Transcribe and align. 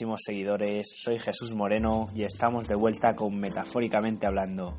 Queridísimos 0.00 0.22
seguidores, 0.24 0.86
soy 0.94 1.18
Jesús 1.18 1.54
Moreno 1.54 2.06
y 2.14 2.22
estamos 2.22 2.66
de 2.66 2.74
vuelta 2.74 3.14
con 3.14 3.38
Metafóricamente 3.38 4.26
Hablando. 4.26 4.78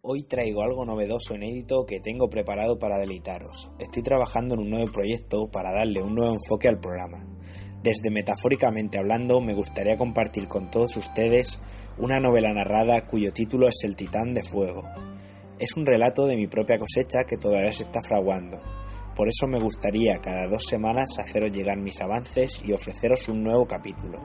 Hoy 0.00 0.22
traigo 0.22 0.62
algo 0.62 0.86
novedoso, 0.86 1.34
inédito 1.34 1.84
que 1.86 2.00
tengo 2.00 2.30
preparado 2.30 2.78
para 2.78 2.96
deleitaros. 2.96 3.68
Estoy 3.78 4.02
trabajando 4.02 4.54
en 4.54 4.60
un 4.62 4.70
nuevo 4.70 4.90
proyecto 4.90 5.50
para 5.52 5.74
darle 5.74 6.02
un 6.02 6.14
nuevo 6.14 6.32
enfoque 6.32 6.68
al 6.68 6.80
programa. 6.80 7.22
Desde 7.82 8.10
Metafóricamente 8.10 8.96
Hablando 8.96 9.42
me 9.42 9.54
gustaría 9.54 9.98
compartir 9.98 10.48
con 10.48 10.70
todos 10.70 10.96
ustedes 10.96 11.60
una 11.98 12.18
novela 12.18 12.54
narrada 12.54 13.06
cuyo 13.06 13.30
título 13.30 13.68
es 13.68 13.76
El 13.84 13.94
Titán 13.94 14.32
de 14.32 14.42
Fuego. 14.42 14.84
Es 15.58 15.76
un 15.76 15.86
relato 15.86 16.26
de 16.26 16.36
mi 16.36 16.46
propia 16.46 16.78
cosecha 16.78 17.24
que 17.26 17.36
todavía 17.36 17.72
se 17.72 17.84
está 17.84 18.00
fraguando 18.00 18.60
por 19.14 19.28
eso 19.28 19.46
me 19.46 19.60
gustaría 19.60 20.18
cada 20.18 20.48
dos 20.48 20.64
semanas 20.64 21.18
haceros 21.20 21.52
llegar 21.52 21.78
mis 21.78 22.00
avances 22.00 22.64
y 22.64 22.72
ofreceros 22.72 23.28
un 23.28 23.44
nuevo 23.44 23.64
capítulo. 23.64 24.18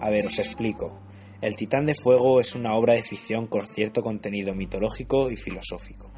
A 0.00 0.10
ver, 0.10 0.26
os 0.26 0.38
explico. 0.38 1.00
El 1.40 1.56
Titán 1.56 1.86
de 1.86 1.94
Fuego 1.94 2.40
es 2.40 2.54
una 2.54 2.76
obra 2.76 2.94
de 2.94 3.02
ficción 3.02 3.48
con 3.48 3.66
cierto 3.66 4.02
contenido 4.02 4.54
mitológico 4.54 5.30
y 5.30 5.36
filosófico, 5.36 6.12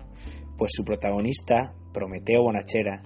pues 0.58 0.72
su 0.74 0.84
protagonista, 0.84 1.74
Prometeo 1.94 2.42
Bonachera, 2.42 3.02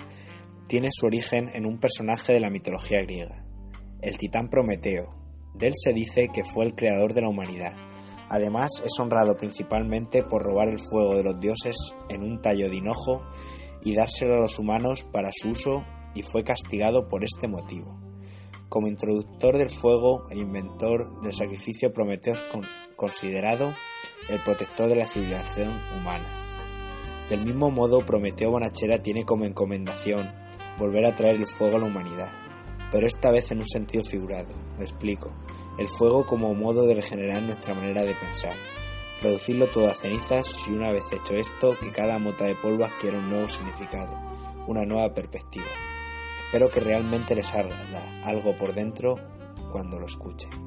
tiene 0.67 0.89
su 0.91 1.07
origen 1.07 1.49
en 1.55 1.65
un 1.65 1.79
personaje 1.79 2.33
de 2.33 2.41
la 2.41 2.51
mitología 2.51 2.99
griega, 3.03 3.45
el 4.01 4.19
titán 4.19 4.49
Prometeo. 4.49 5.15
De 5.55 5.69
él 5.69 5.75
se 5.77 5.93
dice 5.93 6.29
que 6.35 6.43
fue 6.43 6.65
el 6.65 6.75
creador 6.75 7.13
de 7.13 7.21
la 7.21 7.29
humanidad. 7.29 7.75
Además, 8.29 8.83
es 8.85 8.99
honrado 8.99 9.37
principalmente 9.37 10.23
por 10.23 10.43
robar 10.43 10.69
el 10.69 10.81
fuego 10.81 11.15
de 11.15 11.23
los 11.23 11.39
dioses 11.39 11.77
en 12.09 12.23
un 12.23 12.41
tallo 12.41 12.69
de 12.69 12.77
hinojo 12.77 13.23
y 13.83 13.95
dárselo 13.95 14.37
a 14.37 14.41
los 14.41 14.59
humanos 14.59 15.07
para 15.13 15.31
su 15.33 15.51
uso 15.51 15.85
y 16.15 16.23
fue 16.23 16.43
castigado 16.43 17.07
por 17.07 17.25
este 17.25 17.47
motivo. 17.47 18.01
Como 18.69 18.89
introductor 18.89 19.57
del 19.57 19.71
fuego 19.71 20.25
e 20.31 20.39
inventor 20.39 21.21
del 21.23 21.33
sacrificio 21.33 21.93
Prometeo 21.93 22.35
considerado 22.97 23.75
el 24.29 24.43
protector 24.43 24.89
de 24.89 24.97
la 24.97 25.07
civilización 25.07 25.69
humana. 25.97 26.47
Del 27.29 27.45
mismo 27.45 27.71
modo, 27.71 28.05
Prometeo 28.05 28.51
Bonachera 28.51 28.99
tiene 28.99 29.25
como 29.25 29.45
encomendación 29.45 30.33
volver 30.79 31.05
a 31.07 31.15
traer 31.15 31.37
el 31.37 31.49
fuego 31.49 31.77
a 31.77 31.81
la 31.81 31.87
humanidad, 31.87 32.31
pero 32.91 33.07
esta 33.07 33.31
vez 33.31 33.51
en 33.53 33.59
un 33.59 33.67
sentido 33.67 34.03
figurado. 34.05 34.53
Me 34.79 34.85
explico. 34.85 35.33
El 35.79 35.89
fuego 35.89 36.25
como 36.25 36.55
modo 36.55 36.87
de 36.87 36.95
regenerar 36.95 37.43
nuestra 37.43 37.75
manera 37.75 38.03
de 38.03 38.15
pensar, 38.15 38.55
reducirlo 39.23 39.67
todo 39.67 39.89
a 39.89 39.95
cenizas 39.95 40.59
y 40.67 40.73
una 40.73 40.91
vez 40.91 41.05
hecho 41.13 41.35
esto, 41.35 41.77
que 41.79 41.93
cada 41.93 42.19
mota 42.19 42.47
de 42.47 42.55
polvo 42.55 42.85
adquiera 42.85 43.19
un 43.19 43.29
nuevo 43.29 43.49
significado, 43.49 44.13
una 44.67 44.85
nueva 44.85 45.13
perspectiva. 45.13 45.67
Espero 46.47 46.71
que 46.71 46.81
realmente 46.81 47.35
les 47.35 47.53
haga 47.53 47.75
algo 48.25 48.57
por 48.57 48.73
dentro 48.73 49.17
cuando 49.71 49.99
lo 49.99 50.07
escuchen. 50.07 50.66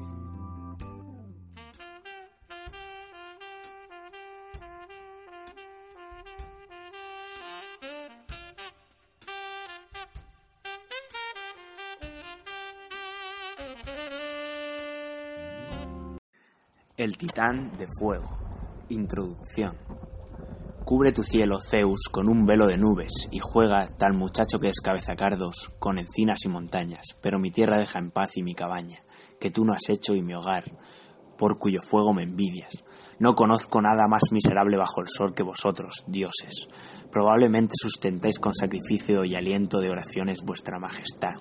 El 17.00 17.16
titán 17.16 17.72
de 17.78 17.86
fuego. 17.98 18.28
Introducción. 18.90 19.74
Cubre 20.84 21.12
tu 21.12 21.22
cielo, 21.22 21.56
Zeus, 21.58 22.10
con 22.12 22.28
un 22.28 22.44
velo 22.44 22.66
de 22.66 22.76
nubes, 22.76 23.26
y 23.30 23.38
juega, 23.38 23.88
tal 23.96 24.12
muchacho 24.12 24.58
que 24.58 24.68
es 24.68 24.82
cabezacardos, 24.82 25.72
con 25.78 25.98
encinas 25.98 26.40
y 26.44 26.50
montañas, 26.50 27.16
pero 27.22 27.38
mi 27.38 27.50
tierra 27.50 27.78
deja 27.78 27.98
en 27.98 28.10
paz 28.10 28.36
y 28.36 28.42
mi 28.42 28.54
cabaña, 28.54 29.02
que 29.40 29.50
tú 29.50 29.64
no 29.64 29.72
has 29.72 29.88
hecho 29.88 30.14
y 30.14 30.20
mi 30.20 30.34
hogar, 30.34 30.76
por 31.38 31.58
cuyo 31.58 31.80
fuego 31.80 32.12
me 32.12 32.24
envidias. 32.24 32.84
No 33.18 33.34
conozco 33.34 33.80
nada 33.80 34.06
más 34.06 34.24
miserable 34.30 34.76
bajo 34.76 35.00
el 35.00 35.08
sol 35.08 35.32
que 35.32 35.42
vosotros, 35.42 36.04
dioses. 36.06 36.68
Probablemente 37.10 37.76
sustentáis 37.80 38.38
con 38.38 38.52
sacrificio 38.52 39.24
y 39.24 39.36
aliento 39.36 39.80
de 39.80 39.88
oraciones 39.88 40.42
vuestra 40.44 40.78
majestad, 40.78 41.32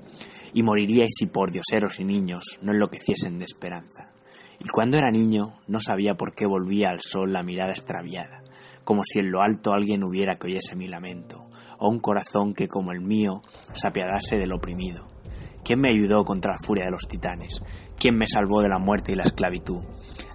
y 0.53 0.63
moriríais 0.63 1.11
si 1.19 1.25
por 1.25 1.51
dioseros 1.51 1.99
y 1.99 2.05
niños 2.05 2.59
no 2.61 2.71
enloqueciesen 2.71 3.37
de 3.37 3.43
esperanza. 3.43 4.13
Y 4.59 4.67
cuando 4.69 4.97
era 4.97 5.09
niño 5.09 5.59
no 5.67 5.79
sabía 5.79 6.15
por 6.15 6.33
qué 6.35 6.45
volvía 6.45 6.89
al 6.89 6.99
sol 7.01 7.31
la 7.31 7.43
mirada 7.43 7.71
extraviada, 7.71 8.43
como 8.83 9.03
si 9.03 9.19
en 9.19 9.31
lo 9.31 9.41
alto 9.41 9.73
alguien 9.73 10.03
hubiera 10.03 10.37
que 10.37 10.47
oyese 10.47 10.75
mi 10.75 10.87
lamento, 10.87 11.45
o 11.77 11.89
un 11.89 11.99
corazón 11.99 12.53
que 12.53 12.67
como 12.67 12.91
el 12.91 13.01
mío 13.01 13.41
se 13.73 13.87
apiadase 13.87 14.37
del 14.37 14.53
oprimido. 14.53 15.07
¿Quién 15.63 15.81
me 15.81 15.89
ayudó 15.89 16.25
contra 16.25 16.53
la 16.53 16.59
furia 16.65 16.85
de 16.85 16.91
los 16.91 17.07
titanes? 17.07 17.61
¿Quién 17.97 18.17
me 18.17 18.27
salvó 18.27 18.61
de 18.61 18.69
la 18.69 18.79
muerte 18.79 19.11
y 19.11 19.15
la 19.15 19.25
esclavitud? 19.25 19.81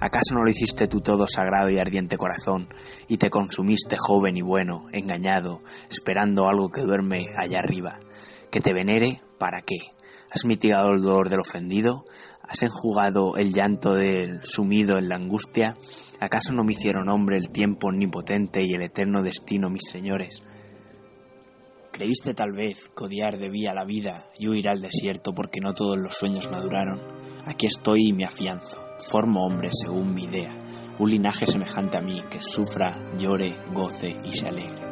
¿Acaso 0.01 0.35
no 0.35 0.45
lo 0.45 0.51
hiciste 0.51 0.87
tú 0.87 1.01
todo 1.01 1.27
sagrado 1.27 1.71
y 1.71 1.79
ardiente 1.79 2.17
corazón, 2.17 2.69
y 3.09 3.19
te 3.19 3.31
consumiste 3.31 3.97
joven 3.99 4.37
y 4.37 4.43
bueno, 4.43 4.87
engañado, 4.93 5.61
esperando 5.91 6.47
algo 6.47 6.71
que 6.71 6.83
duerme 6.83 7.27
allá 7.37 7.59
arriba? 7.59 7.99
¿Que 8.51 8.61
te 8.61 8.73
venere? 8.73 9.23
¿Para 9.39 9.63
qué? 9.63 9.77
¿Has 10.31 10.45
mitigado 10.45 10.93
el 10.93 11.03
dolor 11.03 11.29
del 11.29 11.41
ofendido? 11.41 12.05
¿Has 12.47 12.63
enjugado 12.63 13.37
el 13.37 13.53
llanto 13.53 13.95
del 13.95 14.45
sumido 14.45 14.99
en 14.99 15.09
la 15.09 15.17
angustia? 15.17 15.75
¿Acaso 16.21 16.53
no 16.53 16.63
me 16.63 16.73
hicieron 16.73 17.09
hombre 17.09 17.39
el 17.39 17.51
tiempo 17.51 17.89
omnipotente 17.89 18.61
y 18.63 18.75
el 18.75 18.83
eterno 18.83 19.23
destino, 19.23 19.71
mis 19.71 19.89
señores? 19.91 20.43
¿Creíste 21.91 22.35
tal 22.35 22.53
vez 22.53 22.91
codiar 22.91 23.39
debía 23.39 23.73
la 23.73 23.85
vida 23.85 24.27
y 24.39 24.49
huir 24.49 24.69
al 24.69 24.83
desierto 24.83 25.33
porque 25.33 25.61
no 25.61 25.73
todos 25.73 25.97
los 25.97 26.17
sueños 26.17 26.51
maduraron? 26.51 27.01
Aquí 27.47 27.67
estoy 27.67 28.09
y 28.09 28.13
me 28.13 28.25
afianzo, 28.25 28.79
formo 28.99 29.47
hombre 29.47 29.69
según 29.71 30.13
mi 30.13 30.25
idea, 30.25 30.55
un 30.99 31.11
linaje 31.11 31.47
semejante 31.47 31.97
a 31.99 32.03
mí 32.03 32.21
que 32.31 32.43
sufra, 32.43 32.95
llore, 33.17 33.57
goce 33.73 34.17
y 34.25 34.33
se 34.33 34.49
alegre, 34.49 34.83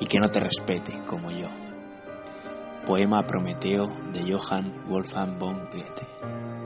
y 0.00 0.06
que 0.06 0.18
no 0.18 0.28
te 0.28 0.40
respete 0.40 0.92
como 1.06 1.30
yo. 1.30 1.48
Poema 2.86 3.24
Prometeo 3.26 3.86
de 4.12 4.32
Johann 4.32 4.88
Wolfgang 4.88 5.38
von 5.38 5.68
Goethe. 5.70 6.61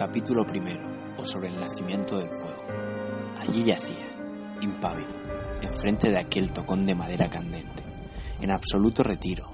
Capítulo 0.00 0.46
primero, 0.46 0.82
o 1.18 1.26
sobre 1.26 1.48
el 1.48 1.60
nacimiento 1.60 2.16
del 2.16 2.30
fuego. 2.30 2.62
Allí 3.38 3.64
yacía, 3.64 4.08
impávido, 4.62 5.12
enfrente 5.60 6.08
de 6.08 6.18
aquel 6.18 6.54
tocón 6.54 6.86
de 6.86 6.94
madera 6.94 7.28
candente, 7.28 7.82
en 8.40 8.50
absoluto 8.50 9.02
retiro, 9.02 9.50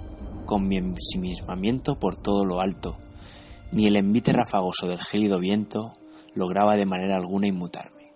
con 0.46 0.68
mi 0.68 0.76
ensimismamiento 0.76 1.98
por 1.98 2.14
todo 2.14 2.44
lo 2.44 2.60
alto, 2.60 2.96
ni 3.72 3.88
el 3.88 3.96
envite 3.96 4.32
rafagoso 4.32 4.86
del 4.86 5.00
gélido 5.00 5.40
viento 5.40 5.94
lograba 6.36 6.76
de 6.76 6.86
manera 6.86 7.16
alguna 7.16 7.48
inmutarme. 7.48 8.12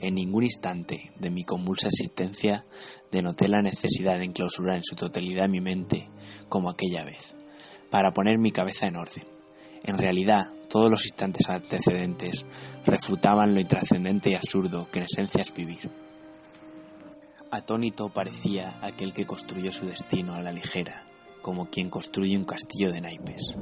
En 0.00 0.14
ningún 0.14 0.44
instante 0.44 1.12
de 1.20 1.30
mi 1.30 1.44
convulsa 1.44 1.88
existencia 1.88 2.64
denoté 3.12 3.46
la 3.46 3.60
necesidad 3.60 4.16
de 4.16 4.24
enclausurar 4.24 4.76
en 4.76 4.84
su 4.84 4.96
totalidad 4.96 5.50
mi 5.50 5.60
mente 5.60 6.08
como 6.48 6.70
aquella 6.70 7.04
vez, 7.04 7.36
para 7.90 8.12
poner 8.12 8.38
mi 8.38 8.52
cabeza 8.52 8.86
en 8.86 8.96
orden. 8.96 9.24
En 9.82 9.98
realidad, 9.98 10.44
todos 10.74 10.90
los 10.90 11.04
instantes 11.06 11.48
antecedentes 11.48 12.44
refutaban 12.84 13.54
lo 13.54 13.60
intrascendente 13.60 14.30
y 14.30 14.34
absurdo 14.34 14.88
que 14.90 14.98
en 14.98 15.04
esencia 15.04 15.40
es 15.40 15.54
vivir. 15.54 15.88
Atónito 17.48 18.08
parecía 18.08 18.80
aquel 18.82 19.14
que 19.14 19.24
construyó 19.24 19.70
su 19.70 19.86
destino 19.86 20.34
a 20.34 20.42
la 20.42 20.50
ligera, 20.50 21.04
como 21.42 21.70
quien 21.70 21.90
construye 21.90 22.36
un 22.36 22.44
castillo 22.44 22.90
de 22.90 23.02
naipes. 23.02 23.54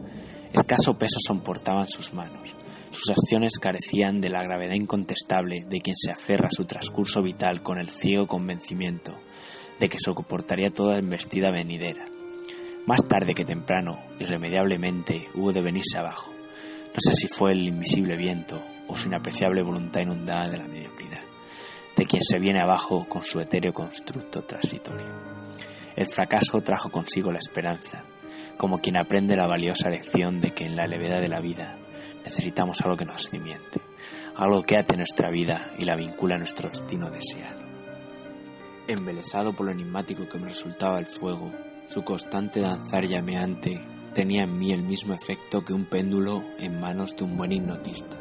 Escaso 0.54 0.96
peso 0.96 1.18
soportaban 1.20 1.86
sus 1.86 2.14
manos. 2.14 2.56
Sus 2.88 3.10
acciones 3.10 3.58
carecían 3.58 4.22
de 4.22 4.30
la 4.30 4.42
gravedad 4.42 4.74
incontestable 4.74 5.66
de 5.68 5.80
quien 5.82 5.96
se 5.96 6.12
aferra 6.12 6.46
a 6.46 6.56
su 6.56 6.64
transcurso 6.64 7.20
vital 7.20 7.62
con 7.62 7.78
el 7.78 7.90
ciego 7.90 8.26
convencimiento 8.26 9.12
de 9.78 9.90
que 9.90 9.98
soportaría 10.00 10.70
toda 10.70 10.96
embestida 10.96 11.50
venidera. 11.50 12.06
Más 12.86 13.06
tarde 13.06 13.34
que 13.34 13.44
temprano, 13.44 13.98
irremediablemente, 14.18 15.28
hubo 15.34 15.52
de 15.52 15.60
venirse 15.60 15.98
abajo, 15.98 16.32
no 16.94 17.00
sé 17.00 17.14
si 17.14 17.28
fue 17.28 17.52
el 17.52 17.68
invisible 17.68 18.16
viento 18.16 18.62
o 18.86 18.94
su 18.94 19.08
inapreciable 19.08 19.62
voluntad 19.62 20.02
inundada 20.02 20.50
de 20.50 20.58
la 20.58 20.68
mediocridad, 20.68 21.22
de 21.96 22.04
quien 22.04 22.22
se 22.22 22.38
viene 22.38 22.60
abajo 22.60 23.06
con 23.08 23.24
su 23.24 23.40
etéreo 23.40 23.72
constructo 23.72 24.42
transitorio. 24.42 25.06
El 25.96 26.06
fracaso 26.06 26.60
trajo 26.60 26.90
consigo 26.90 27.32
la 27.32 27.38
esperanza, 27.38 28.04
como 28.58 28.78
quien 28.78 28.98
aprende 28.98 29.36
la 29.36 29.46
valiosa 29.46 29.88
lección 29.88 30.40
de 30.40 30.52
que 30.52 30.64
en 30.64 30.76
la 30.76 30.86
levedad 30.86 31.20
de 31.20 31.28
la 31.28 31.40
vida 31.40 31.78
necesitamos 32.24 32.80
algo 32.82 32.96
que 32.96 33.06
nos 33.06 33.28
cimiente, 33.28 33.80
algo 34.36 34.62
que 34.62 34.76
ate 34.76 34.96
nuestra 34.96 35.30
vida 35.30 35.70
y 35.78 35.84
la 35.84 35.96
vincula 35.96 36.34
a 36.34 36.38
nuestro 36.38 36.68
destino 36.68 37.10
deseado. 37.10 37.62
Embelesado 38.86 39.54
por 39.54 39.66
lo 39.66 39.72
enigmático 39.72 40.28
que 40.28 40.38
me 40.38 40.48
resultaba 40.48 40.98
el 40.98 41.06
fuego, 41.06 41.52
su 41.86 42.02
constante 42.02 42.60
danzar 42.60 43.06
llameante 43.06 43.80
tenía 44.14 44.44
en 44.44 44.58
mí 44.58 44.72
el 44.72 44.82
mismo 44.82 45.14
efecto 45.14 45.64
que 45.64 45.72
un 45.72 45.86
péndulo 45.86 46.42
en 46.58 46.80
manos 46.80 47.16
de 47.16 47.24
un 47.24 47.36
buen 47.36 47.52
hipnotista. 47.52 48.16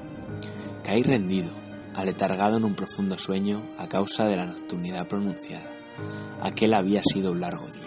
Caí 0.84 1.04
rendido, 1.04 1.52
aletargado 1.94 2.58
en 2.58 2.64
un 2.64 2.76
profundo 2.76 3.18
sueño 3.18 3.62
a 3.78 3.88
causa 3.88 4.26
de 4.26 4.38
la 4.38 4.46
nocturnidad 4.46 5.08
pronunciada. 5.08 5.70
Aquel 6.42 6.74
había 6.74 7.02
sido 7.04 7.32
un 7.32 7.42
largo 7.42 7.68
día. 7.68 7.84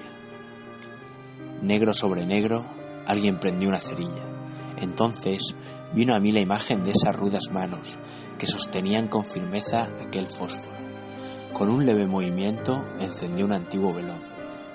Negro 1.63 1.95
sobre 1.95 2.27
negro, 2.27 2.67
alguien 3.07 3.41
prendió 3.41 3.69
una 3.69 3.81
cerilla. 3.81 4.23
Entonces 4.77 5.55
vino 5.95 6.15
a 6.15 6.21
mí 6.21 6.31
la 6.31 6.41
imagen 6.41 6.85
de 6.85 6.91
esas 6.91 7.17
rudas 7.17 7.51
manos 7.51 7.99
que 8.39 8.47
sostenían 8.47 9.09
con 9.09 9.25
firmeza 9.25 9.85
aquel 10.07 10.29
fósforo. 10.29 10.77
Con 11.55 11.71
un 11.71 11.87
leve 11.87 12.07
movimiento 12.07 12.85
encendió 12.99 13.47
un 13.47 13.53
antiguo 13.53 13.95
velón. 13.95 14.21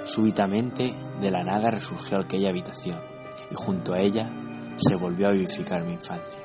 Súbitamente, 0.05 0.91
de 1.21 1.29
la 1.29 1.43
nada 1.43 1.69
resurgió 1.69 2.19
aquella 2.19 2.49
habitación 2.49 3.18
y 3.49 3.55
junto 3.55 3.93
a 3.93 3.99
ella 3.99 4.31
se 4.77 4.95
volvió 4.95 5.27
a 5.27 5.31
vivificar 5.31 5.83
mi 5.83 5.93
infancia, 5.93 6.39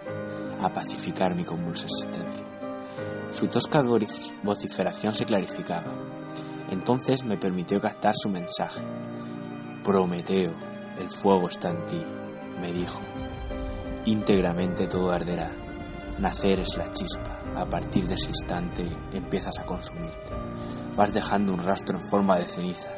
a 0.60 0.72
pacificar 0.72 1.34
mi 1.34 1.44
convulsa 1.44 1.86
existencia. 1.86 2.44
Su 3.30 3.48
tosca 3.48 3.82
vociferación 4.42 5.12
se 5.12 5.24
clarificaba. 5.24 5.92
Entonces 6.70 7.24
me 7.24 7.36
permitió 7.36 7.80
captar 7.80 8.14
su 8.16 8.28
mensaje. 8.28 8.84
Prometeo, 9.82 10.54
el 10.98 11.10
fuego 11.10 11.48
está 11.48 11.70
en 11.70 11.86
ti, 11.86 12.02
me 12.60 12.70
dijo. 12.70 13.00
Íntegramente 14.06 14.86
todo 14.86 15.10
arderá. 15.10 15.50
Nacer 16.18 16.60
es 16.60 16.76
la 16.76 16.90
chispa. 16.92 17.40
A 17.56 17.66
partir 17.66 18.06
de 18.06 18.14
ese 18.14 18.28
instante 18.28 18.84
empiezas 19.12 19.58
a 19.58 19.64
consumirte. 19.64 20.32
Vas 20.96 21.12
dejando 21.12 21.52
un 21.52 21.62
rastro 21.62 21.98
en 21.98 22.06
forma 22.06 22.38
de 22.38 22.46
ceniza. 22.46 22.90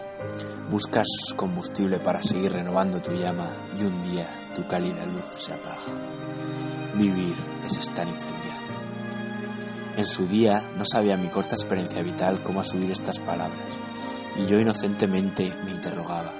Buscas 0.70 1.06
combustible 1.36 1.98
para 2.00 2.22
seguir 2.22 2.52
renovando 2.52 3.00
tu 3.00 3.12
llama 3.12 3.50
y 3.78 3.84
un 3.84 4.02
día 4.02 4.26
tu 4.54 4.66
cálida 4.66 5.06
luz 5.06 5.24
se 5.38 5.52
apaga. 5.52 6.94
Vivir 6.96 7.36
es 7.64 7.76
estar 7.76 8.06
incendiado. 8.06 8.66
En 9.96 10.04
su 10.04 10.26
día 10.26 10.70
no 10.76 10.84
sabía 10.84 11.16
mi 11.16 11.28
corta 11.28 11.54
experiencia 11.54 12.02
vital 12.02 12.42
cómo 12.42 12.62
subir 12.64 12.90
estas 12.90 13.18
palabras, 13.20 13.64
y 14.36 14.44
yo 14.46 14.58
inocentemente 14.58 15.50
me 15.64 15.70
interrogaba, 15.70 16.32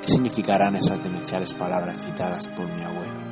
¿qué 0.00 0.08
significarán 0.08 0.76
esas 0.76 1.02
demenciales 1.02 1.52
palabras 1.54 1.98
citadas 2.02 2.46
por 2.48 2.66
mi 2.66 2.82
abuelo? 2.82 3.27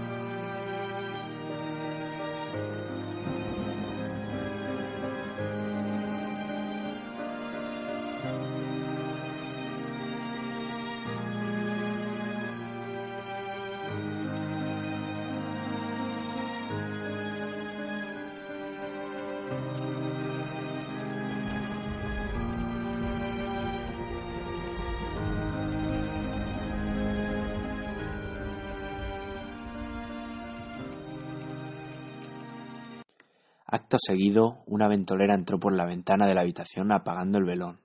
Acto 33.68 33.96
seguido, 33.98 34.62
una 34.66 34.86
ventolera 34.86 35.34
entró 35.34 35.58
por 35.58 35.74
la 35.74 35.86
ventana 35.86 36.26
de 36.26 36.34
la 36.34 36.42
habitación 36.42 36.92
apagando 36.92 37.38
el 37.38 37.44
velón, 37.44 37.80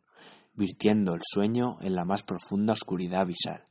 virtiendo 0.53 1.15
el 1.15 1.21
sueño 1.23 1.77
en 1.81 1.95
la 1.95 2.05
más 2.05 2.21
profunda 2.21 2.73
oscuridad 2.73 3.21
abisal. 3.21 3.63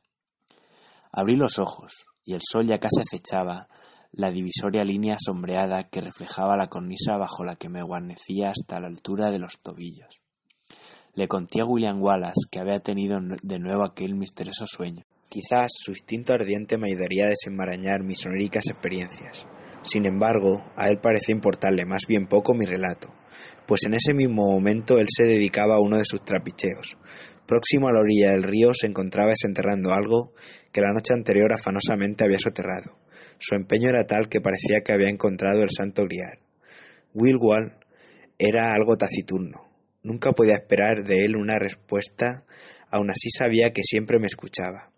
Abrí 1.13 1.37
los 1.37 1.57
ojos, 1.57 2.05
y 2.25 2.33
el 2.33 2.41
sol 2.41 2.67
ya 2.67 2.79
casi 2.79 3.01
acechaba 3.01 3.69
la 4.11 4.29
divisoria 4.29 4.83
línea 4.83 5.15
sombreada 5.19 5.87
que 5.89 6.01
reflejaba 6.01 6.57
la 6.57 6.67
cornisa 6.67 7.15
bajo 7.15 7.45
la 7.45 7.55
que 7.55 7.69
me 7.69 7.81
guarnecía 7.81 8.49
hasta 8.49 8.81
la 8.81 8.87
altura 8.87 9.31
de 9.31 9.39
los 9.39 9.61
tobillos. 9.61 10.21
Le 11.15 11.29
conté 11.29 11.61
a 11.61 11.65
William 11.65 12.01
Wallace 12.01 12.47
que 12.51 12.59
había 12.59 12.79
tenido 12.79 13.19
de 13.41 13.59
nuevo 13.59 13.85
aquel 13.85 14.15
misterioso 14.15 14.65
sueño. 14.67 15.05
Quizás 15.29 15.71
su 15.73 15.91
instinto 15.91 16.33
ardiente 16.33 16.77
me 16.77 16.89
ayudaría 16.89 17.25
a 17.25 17.29
desenmarañar 17.29 18.03
mis 18.03 18.25
oníricas 18.25 18.69
experiencias. 18.69 19.47
Sin 19.83 20.05
embargo, 20.05 20.63
a 20.75 20.89
él 20.89 20.99
parecía 20.99 21.33
importarle 21.33 21.85
más 21.85 22.03
bien 22.07 22.27
poco 22.27 22.53
mi 22.53 22.65
relato, 22.65 23.13
pues 23.65 23.83
en 23.85 23.95
ese 23.95 24.13
mismo 24.13 24.51
momento 24.51 24.99
él 24.99 25.07
se 25.09 25.23
dedicaba 25.23 25.75
a 25.75 25.81
uno 25.81 25.97
de 25.97 26.05
sus 26.05 26.23
trapicheos. 26.23 26.97
Próximo 27.47 27.87
a 27.87 27.91
la 27.91 27.99
orilla 27.99 28.31
del 28.31 28.43
río 28.43 28.73
se 28.73 28.87
encontraba 28.87 29.31
desenterrando 29.31 29.91
algo 29.91 30.33
que 30.71 30.81
la 30.81 30.93
noche 30.93 31.13
anterior 31.13 31.51
afanosamente 31.51 32.23
había 32.23 32.39
soterrado. 32.39 32.97
Su 33.39 33.55
empeño 33.55 33.89
era 33.89 34.05
tal 34.05 34.29
que 34.29 34.39
parecía 34.39 34.81
que 34.81 34.93
había 34.93 35.09
encontrado 35.09 35.63
el 35.63 35.71
santo 35.71 36.03
grial. 36.03 36.39
Wilwall 37.13 37.73
era 38.37 38.73
algo 38.73 38.97
taciturno. 38.97 39.67
Nunca 40.03 40.31
podía 40.31 40.55
esperar 40.55 41.03
de 41.03 41.25
él 41.25 41.35
una 41.35 41.59
respuesta, 41.59 42.45
aun 42.89 43.09
así 43.09 43.29
sabía 43.29 43.71
que 43.73 43.83
siempre 43.83 44.19
me 44.19 44.27
escuchaba. 44.27 44.91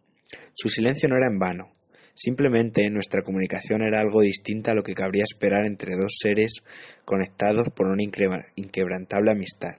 Su 0.54 0.70
silencio 0.70 1.10
no 1.10 1.16
era 1.16 1.28
en 1.28 1.40
vano. 1.40 1.74
Simplemente 2.16 2.90
nuestra 2.90 3.24
comunicación 3.24 3.82
era 3.82 4.00
algo 4.00 4.22
distinta 4.22 4.72
a 4.72 4.76
lo 4.76 4.84
que 4.84 4.94
cabría 4.94 5.24
esperar 5.24 5.66
entre 5.66 5.96
dos 5.96 6.16
seres 6.20 6.64
conectados 7.06 7.70
por 7.70 7.88
una 7.88 8.04
inquebrantable 8.04 9.32
amistad. 9.32 9.78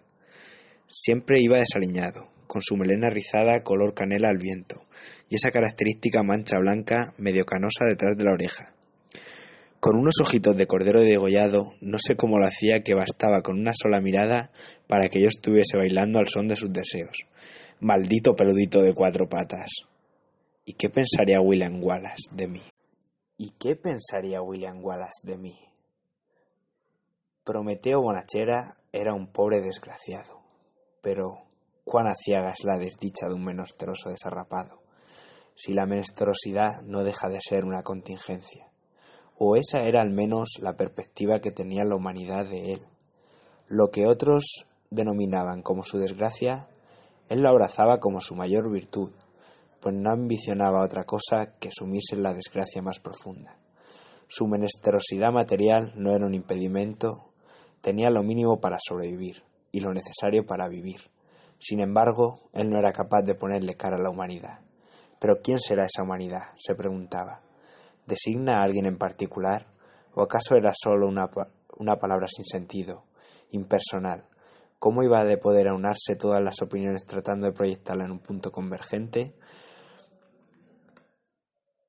Siempre 0.89 1.41
iba 1.41 1.59
desaliñado, 1.59 2.29
con 2.47 2.63
su 2.63 2.77
melena 2.77 3.09
rizada 3.09 3.63
color 3.63 3.95
canela 3.95 4.29
al 4.29 4.39
viento, 4.39 4.87
y 5.29 5.37
esa 5.37 5.51
característica 5.51 6.23
mancha 6.23 6.59
blanca 6.59 7.15
medio 7.19 7.45
canosa 7.45 7.85
detrás 7.87 8.17
de 8.17 8.25
la 8.25 8.33
oreja. 8.33 8.75
Con 9.81 9.97
unos 9.97 10.15
ojitos 10.21 10.57
de 10.57 10.67
cordero 10.67 11.03
degollado, 11.03 11.75
no 11.81 11.99
sé 11.99 12.17
cómo 12.17 12.39
lo 12.39 12.47
hacía 12.47 12.81
que 12.81 12.95
bastaba 12.95 13.43
con 13.43 13.61
una 13.61 13.73
sola 13.75 14.01
mirada 14.01 14.51
para 14.87 15.09
que 15.09 15.21
yo 15.21 15.29
estuviese 15.29 15.77
bailando 15.77 16.19
al 16.19 16.29
son 16.29 16.49
de 16.49 16.57
sus 16.57 16.73
deseos. 16.73 17.27
Maldito 17.81 18.35
peludito 18.35 18.83
de 18.83 18.95
cuatro 18.95 19.29
patas. 19.29 19.71
¿Y 20.67 20.75
qué 20.75 20.89
pensaría 20.89 21.43
William 21.43 21.83
Wallace 21.83 22.31
de 22.33 22.49
mí? 22.49 22.63
¿Y 23.37 23.51
qué 23.59 23.77
pensaría 23.77 24.41
William 24.41 24.83
Wallace 24.83 25.21
de 25.23 25.37
mí? 25.37 25.55
Prometeo 27.45 28.01
Bonachera 28.01 28.79
era 28.91 29.13
un 29.13 29.27
pobre 29.27 29.61
desgraciado, 29.61 30.41
pero 31.03 31.43
cuán 31.85 32.07
aciaga 32.07 32.49
es 32.49 32.65
la 32.65 32.79
desdicha 32.79 33.29
de 33.29 33.35
un 33.35 33.45
menesteroso 33.45 34.09
desarrapado, 34.09 34.81
si 35.55 35.75
la 35.75 35.85
menesterosidad 35.85 36.81
no 36.83 37.05
deja 37.05 37.29
de 37.29 37.41
ser 37.43 37.67
una 37.67 37.83
contingencia. 37.83 38.67
O 39.37 39.57
esa 39.57 39.85
era 39.85 40.01
al 40.01 40.13
menos 40.13 40.59
la 40.63 40.79
perspectiva 40.79 41.41
que 41.41 41.53
tenía 41.53 41.85
la 41.85 41.97
humanidad 41.97 42.49
de 42.49 42.73
él. 42.73 42.87
Lo 43.69 43.91
que 43.91 44.07
otros 44.07 44.65
denominaban 44.89 45.61
como 45.61 45.85
su 45.85 45.99
desgracia, 45.99 46.69
él 47.29 47.41
lo 47.43 47.51
abrazaba 47.51 48.01
como 48.01 48.23
su 48.23 48.35
mayor 48.35 48.73
virtud, 48.73 49.13
pues 49.85 49.95
no 49.95 50.13
ambicionaba 50.13 50.83
otra 50.83 51.05
cosa 51.05 51.59
que 51.59 51.69
sumirse 51.71 52.15
en 52.15 52.23
la 52.23 52.33
desgracia 52.33 52.81
más 52.81 53.01
profunda. 53.01 53.59
Su 54.29 54.47
menesterosidad 54.47 55.31
material 55.31 55.93
no 55.95 56.17
era 56.17 56.25
un 56.25 56.33
impedimento, 56.33 57.35
tenía 57.83 58.09
lo 58.09 58.23
mínimo 58.23 58.61
para 58.61 58.79
sobrevivir 58.81 59.45
y 59.73 59.81
lo 59.81 59.93
necesario 59.93 60.47
para 60.47 60.69
vivir. 60.69 61.11
Sin 61.59 61.81
embargo, 61.81 62.49
él 62.55 62.71
no 62.71 62.79
era 62.79 62.93
capaz 62.93 63.25
de 63.25 63.35
ponerle 63.35 63.77
cara 63.77 63.99
a 63.99 64.03
la 64.03 64.09
humanidad. 64.09 64.61
¿Pero 65.19 65.43
quién 65.43 65.61
será 65.61 65.85
esa 65.85 66.03
humanidad? 66.03 66.55
se 66.57 66.75
preguntaba. 66.75 67.43
¿Designa 68.07 68.61
a 68.61 68.63
alguien 68.63 68.87
en 68.87 68.97
particular? 68.97 69.67
¿O 70.15 70.23
acaso 70.23 70.57
era 70.57 70.73
solo 70.75 71.07
una, 71.07 71.29
una 71.77 71.97
palabra 71.99 72.27
sin 72.35 72.47
sentido, 72.47 73.05
impersonal? 73.51 74.25
¿Cómo 74.79 75.03
iba 75.03 75.27
de 75.27 75.37
poder 75.37 75.69
aunarse 75.69 76.17
todas 76.19 76.43
las 76.43 76.63
opiniones 76.63 77.05
tratando 77.05 77.45
de 77.45 77.53
proyectarla 77.53 78.07
en 78.07 78.13
un 78.13 78.21
punto 78.21 78.51
convergente? 78.51 79.35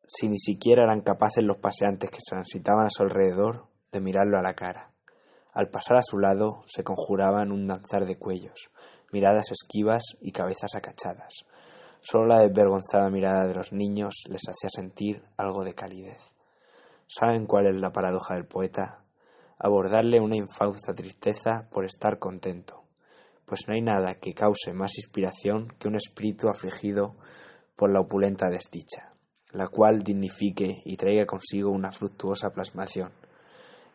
Si 0.07 0.27
ni 0.27 0.37
siquiera 0.37 0.83
eran 0.83 1.01
capaces 1.01 1.43
los 1.43 1.57
paseantes 1.57 2.09
que 2.09 2.19
transitaban 2.27 2.87
a 2.87 2.91
su 2.91 3.03
alrededor 3.03 3.67
de 3.91 4.01
mirarlo 4.01 4.37
a 4.37 4.41
la 4.41 4.53
cara. 4.53 4.91
Al 5.53 5.69
pasar 5.69 5.97
a 5.97 6.03
su 6.03 6.19
lado 6.19 6.63
se 6.65 6.83
conjuraban 6.83 7.51
un 7.51 7.67
danzar 7.67 8.05
de 8.05 8.17
cuellos, 8.17 8.69
miradas 9.11 9.51
esquivas 9.51 10.03
y 10.19 10.31
cabezas 10.31 10.75
acachadas. 10.75 11.45
Solo 12.01 12.27
la 12.27 12.39
desvergonzada 12.39 13.09
mirada 13.09 13.45
de 13.47 13.55
los 13.55 13.71
niños 13.71 14.15
les 14.29 14.41
hacía 14.47 14.69
sentir 14.69 15.23
algo 15.37 15.63
de 15.63 15.73
calidez. 15.73 16.33
¿Saben 17.07 17.47
cuál 17.47 17.67
es 17.67 17.75
la 17.75 17.91
paradoja 17.91 18.35
del 18.35 18.45
poeta? 18.45 19.03
Abordarle 19.57 20.19
una 20.19 20.35
infausta 20.35 20.93
tristeza 20.93 21.67
por 21.71 21.85
estar 21.85 22.19
contento. 22.19 22.83
pues 23.45 23.67
no 23.67 23.75
hay 23.75 23.81
nada 23.81 24.15
que 24.15 24.33
cause 24.33 24.73
más 24.73 24.97
inspiración 24.97 25.73
que 25.79 25.87
un 25.87 25.95
espíritu 25.95 26.49
afligido 26.49 27.15
por 27.75 27.91
la 27.91 27.99
opulenta 27.99 28.49
desdicha, 28.49 29.13
la 29.55 29.69
cual 29.69 30.03
dignifique 30.03 30.81
y 30.83 30.97
traiga 30.97 31.25
consigo 31.25 31.71
una 31.71 31.91
fructuosa 31.91 32.51
plasmación. 32.51 33.11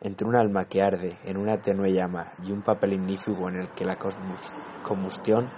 Entre 0.00 0.26
un 0.26 0.34
alma 0.34 0.64
que 0.64 0.80
arde 0.80 1.18
en 1.24 1.36
una 1.36 1.60
tenue 1.60 1.92
llama 1.92 2.32
y 2.42 2.50
un 2.50 2.62
papel 2.62 2.94
ignífugo 2.94 3.50
en 3.50 3.56
el 3.56 3.68
que 3.72 3.84
la 3.84 3.98
combustión 4.82 5.50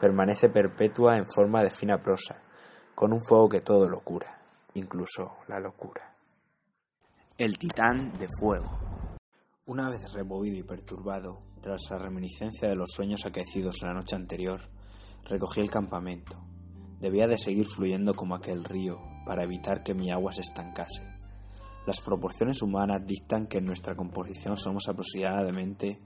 permanece 0.00 0.48
perpetua 0.48 1.16
en 1.16 1.26
forma 1.26 1.62
de 1.62 1.70
fina 1.70 2.02
prosa, 2.02 2.42
con 2.96 3.12
un 3.12 3.20
fuego 3.20 3.48
que 3.48 3.60
todo 3.60 3.88
lo 3.88 4.00
cura, 4.00 4.42
incluso 4.74 5.36
la 5.46 5.60
locura. 5.60 6.12
El 7.38 7.56
titán 7.56 8.18
de 8.18 8.26
fuego. 8.40 8.80
Una 9.66 9.88
vez 9.88 10.12
removido 10.12 10.58
y 10.58 10.64
perturbado, 10.64 11.42
tras 11.60 11.80
la 11.90 11.98
reminiscencia 11.98 12.68
de 12.68 12.74
los 12.74 12.90
sueños 12.90 13.24
acaecidos 13.24 13.82
la 13.82 13.94
noche 13.94 14.16
anterior, 14.16 14.60
recogí 15.24 15.60
el 15.60 15.70
campamento. 15.70 16.36
Debía 16.98 17.28
de 17.28 17.38
seguir 17.38 17.66
fluyendo 17.66 18.14
como 18.14 18.34
aquel 18.34 18.64
río 18.64 19.13
para 19.24 19.44
evitar 19.44 19.82
que 19.82 19.94
mi 19.94 20.10
agua 20.10 20.32
se 20.32 20.42
estancase. 20.42 21.06
Las 21.86 22.00
proporciones 22.00 22.62
humanas 22.62 23.06
dictan 23.06 23.46
que 23.46 23.58
en 23.58 23.66
nuestra 23.66 23.94
composición 23.94 24.56
somos 24.56 24.88
aproximadamente 24.88 26.00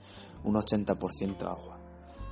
un 0.45 0.55
80% 0.55 1.43
agua 1.43 1.79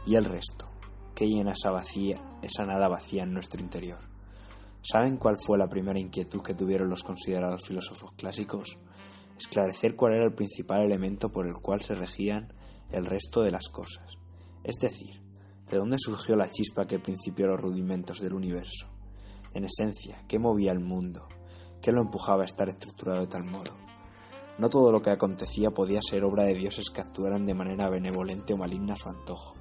y 0.07 0.17
el 0.17 0.25
resto, 0.25 0.69
que 1.15 1.27
llena 1.27 1.53
esa 1.53 1.71
vacía, 1.71 2.21
esa 2.43 2.65
nada 2.65 2.89
vacía 2.89 3.23
en 3.23 3.33
nuestro 3.33 3.61
interior. 3.61 4.01
¿Saben 4.83 5.17
cuál 5.17 5.37
fue 5.39 5.59
la 5.59 5.69
primera 5.69 5.99
inquietud 5.99 6.43
que 6.43 6.55
tuvieron 6.55 6.89
los 6.89 7.03
considerados 7.03 7.67
filósofos 7.67 8.13
clásicos? 8.17 8.79
Esclarecer 9.37 9.97
cuál 9.97 10.15
era 10.15 10.25
el 10.25 10.35
principal 10.35 10.83
elemento 10.83 11.31
por 11.31 11.47
el 11.47 11.55
cual 11.55 11.83
se 11.83 11.95
regían 11.95 12.53
el 12.91 13.05
resto 13.05 13.43
de 13.43 13.51
las 13.51 13.69
cosas. 13.69 14.19
Es 14.63 14.77
decir, 14.77 15.23
¿de 15.69 15.77
dónde 15.77 15.97
surgió 15.99 16.37
la 16.37 16.49
chispa 16.49 16.87
que 16.87 16.99
principió 16.99 17.47
los 17.47 17.61
rudimentos 17.61 18.21
del 18.21 18.35
universo? 18.35 18.96
En 19.57 19.65
esencia, 19.65 20.23
¿qué 20.29 20.39
movía 20.39 20.71
el 20.71 20.81
mundo? 20.81 21.29
¿Qué 21.81 21.91
lo 21.91 22.03
empujaba 22.03 22.43
a 22.43 22.45
estar 22.45 22.69
estructurado 22.69 23.23
de 23.23 23.27
tal 23.27 23.45
modo? 23.45 23.75
No 24.59 24.69
todo 24.69 24.93
lo 24.93 25.01
que 25.01 25.09
acontecía 25.09 25.71
podía 25.71 26.03
ser 26.03 26.25
obra 26.25 26.45
de 26.45 26.53
dioses 26.53 26.91
que 26.91 27.01
actuaran 27.01 27.47
de 27.47 27.55
manera 27.55 27.89
benevolente 27.89 28.53
o 28.53 28.59
maligna 28.59 28.93
a 28.93 28.97
su 28.99 29.09
antojo. 29.09 29.55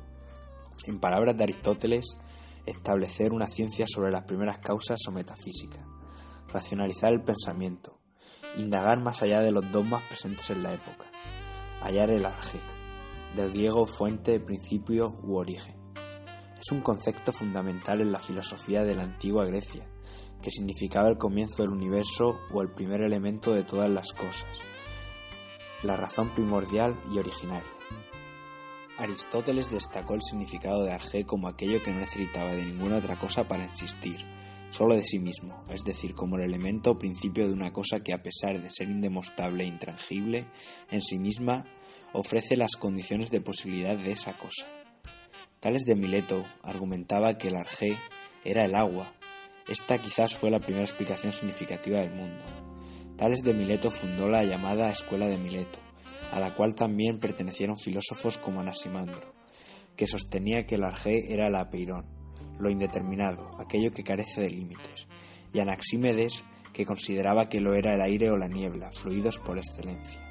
En 0.85 0.99
palabras 0.99 1.37
de 1.37 1.43
Aristóteles, 1.45 2.17
establecer 2.65 3.31
una 3.31 3.47
ciencia 3.47 3.85
sobre 3.87 4.11
las 4.11 4.23
primeras 4.23 4.59
causas 4.59 4.99
o 5.07 5.13
metafísica, 5.13 5.87
racionalizar 6.49 7.13
el 7.13 7.23
pensamiento, 7.23 7.97
indagar 8.57 9.01
más 9.01 9.21
allá 9.21 9.39
de 9.39 9.51
los 9.53 9.71
dogmas 9.71 10.03
presentes 10.09 10.49
en 10.49 10.61
la 10.61 10.73
época, 10.73 11.05
hallar 11.79 12.09
el 12.09 12.25
arge, 12.25 12.59
del 13.37 13.51
griego 13.51 13.85
fuente, 13.85 14.41
principio 14.41 15.17
u 15.23 15.37
origen. 15.37 15.74
Es 16.65 16.71
un 16.71 16.81
concepto 16.81 17.31
fundamental 17.31 18.01
en 18.01 18.11
la 18.11 18.17
filosofía 18.17 18.83
de 18.83 18.95
la 18.95 19.03
antigua 19.03 19.45
Grecia, 19.45 19.87
que 20.41 20.49
significaba 20.49 21.09
el 21.09 21.19
comienzo 21.19 21.61
del 21.61 21.69
universo 21.69 22.39
o 22.51 22.59
el 22.63 22.71
primer 22.71 23.01
elemento 23.01 23.53
de 23.53 23.63
todas 23.63 23.87
las 23.87 24.13
cosas, 24.13 24.49
la 25.83 25.95
razón 25.95 26.33
primordial 26.33 26.99
y 27.13 27.19
originaria. 27.19 27.69
Aristóteles 28.97 29.69
destacó 29.69 30.15
el 30.15 30.23
significado 30.23 30.83
de 30.83 30.91
arge 30.91 31.23
como 31.23 31.47
aquello 31.47 31.83
que 31.83 31.91
no 31.91 31.99
necesitaba 31.99 32.55
de 32.55 32.65
ninguna 32.65 32.97
otra 32.97 33.19
cosa 33.19 33.47
para 33.47 33.65
existir, 33.65 34.25
solo 34.71 34.95
de 34.95 35.03
sí 35.03 35.19
mismo, 35.19 35.63
es 35.69 35.83
decir, 35.83 36.15
como 36.15 36.37
el 36.37 36.45
elemento 36.45 36.89
o 36.89 36.97
principio 36.97 37.45
de 37.45 37.53
una 37.53 37.71
cosa 37.73 37.99
que 37.99 38.11
a 38.11 38.23
pesar 38.23 38.59
de 38.59 38.71
ser 38.71 38.89
indemostrable 38.89 39.65
e 39.65 39.67
intrangible, 39.67 40.47
en 40.89 41.01
sí 41.01 41.19
misma 41.19 41.63
ofrece 42.11 42.57
las 42.57 42.75
condiciones 42.75 43.29
de 43.29 43.41
posibilidad 43.41 43.95
de 43.95 44.13
esa 44.13 44.35
cosa. 44.35 44.65
Tales 45.65 45.83
de 45.83 45.95
Mileto 45.95 46.45
argumentaba 46.61 47.39
que 47.39 47.47
el 47.47 47.55
arge 47.55 47.97
era 48.43 48.65
el 48.65 48.75
agua. 48.75 49.11
Esta 49.67 49.97
quizás 49.97 50.35
fue 50.35 50.51
la 50.51 50.59
primera 50.59 50.83
explicación 50.83 51.31
significativa 51.31 52.01
del 52.01 52.11
mundo. 52.11 52.43
Tales 53.17 53.41
de 53.41 53.55
Mileto 53.55 53.89
fundó 53.89 54.29
la 54.29 54.43
llamada 54.43 54.91
Escuela 54.91 55.25
de 55.25 55.39
Mileto, 55.39 55.79
a 56.31 56.39
la 56.39 56.53
cual 56.53 56.75
también 56.75 57.17
pertenecieron 57.17 57.77
filósofos 57.77 58.37
como 58.37 58.61
Anaximandro, 58.61 59.33
que 59.95 60.05
sostenía 60.05 60.67
que 60.67 60.75
el 60.75 60.83
arjé 60.83 61.33
era 61.33 61.47
el 61.47 61.55
apeirón, 61.55 62.05
lo 62.59 62.69
indeterminado, 62.69 63.59
aquello 63.59 63.89
que 63.89 64.03
carece 64.03 64.41
de 64.41 64.51
límites, 64.51 65.07
y 65.51 65.61
Anaxímedes, 65.61 66.43
que 66.73 66.85
consideraba 66.85 67.49
que 67.49 67.59
lo 67.59 67.73
era 67.73 67.95
el 67.95 68.01
aire 68.01 68.29
o 68.29 68.37
la 68.37 68.47
niebla, 68.47 68.91
fluidos 68.91 69.39
por 69.39 69.57
excelencia. 69.57 70.21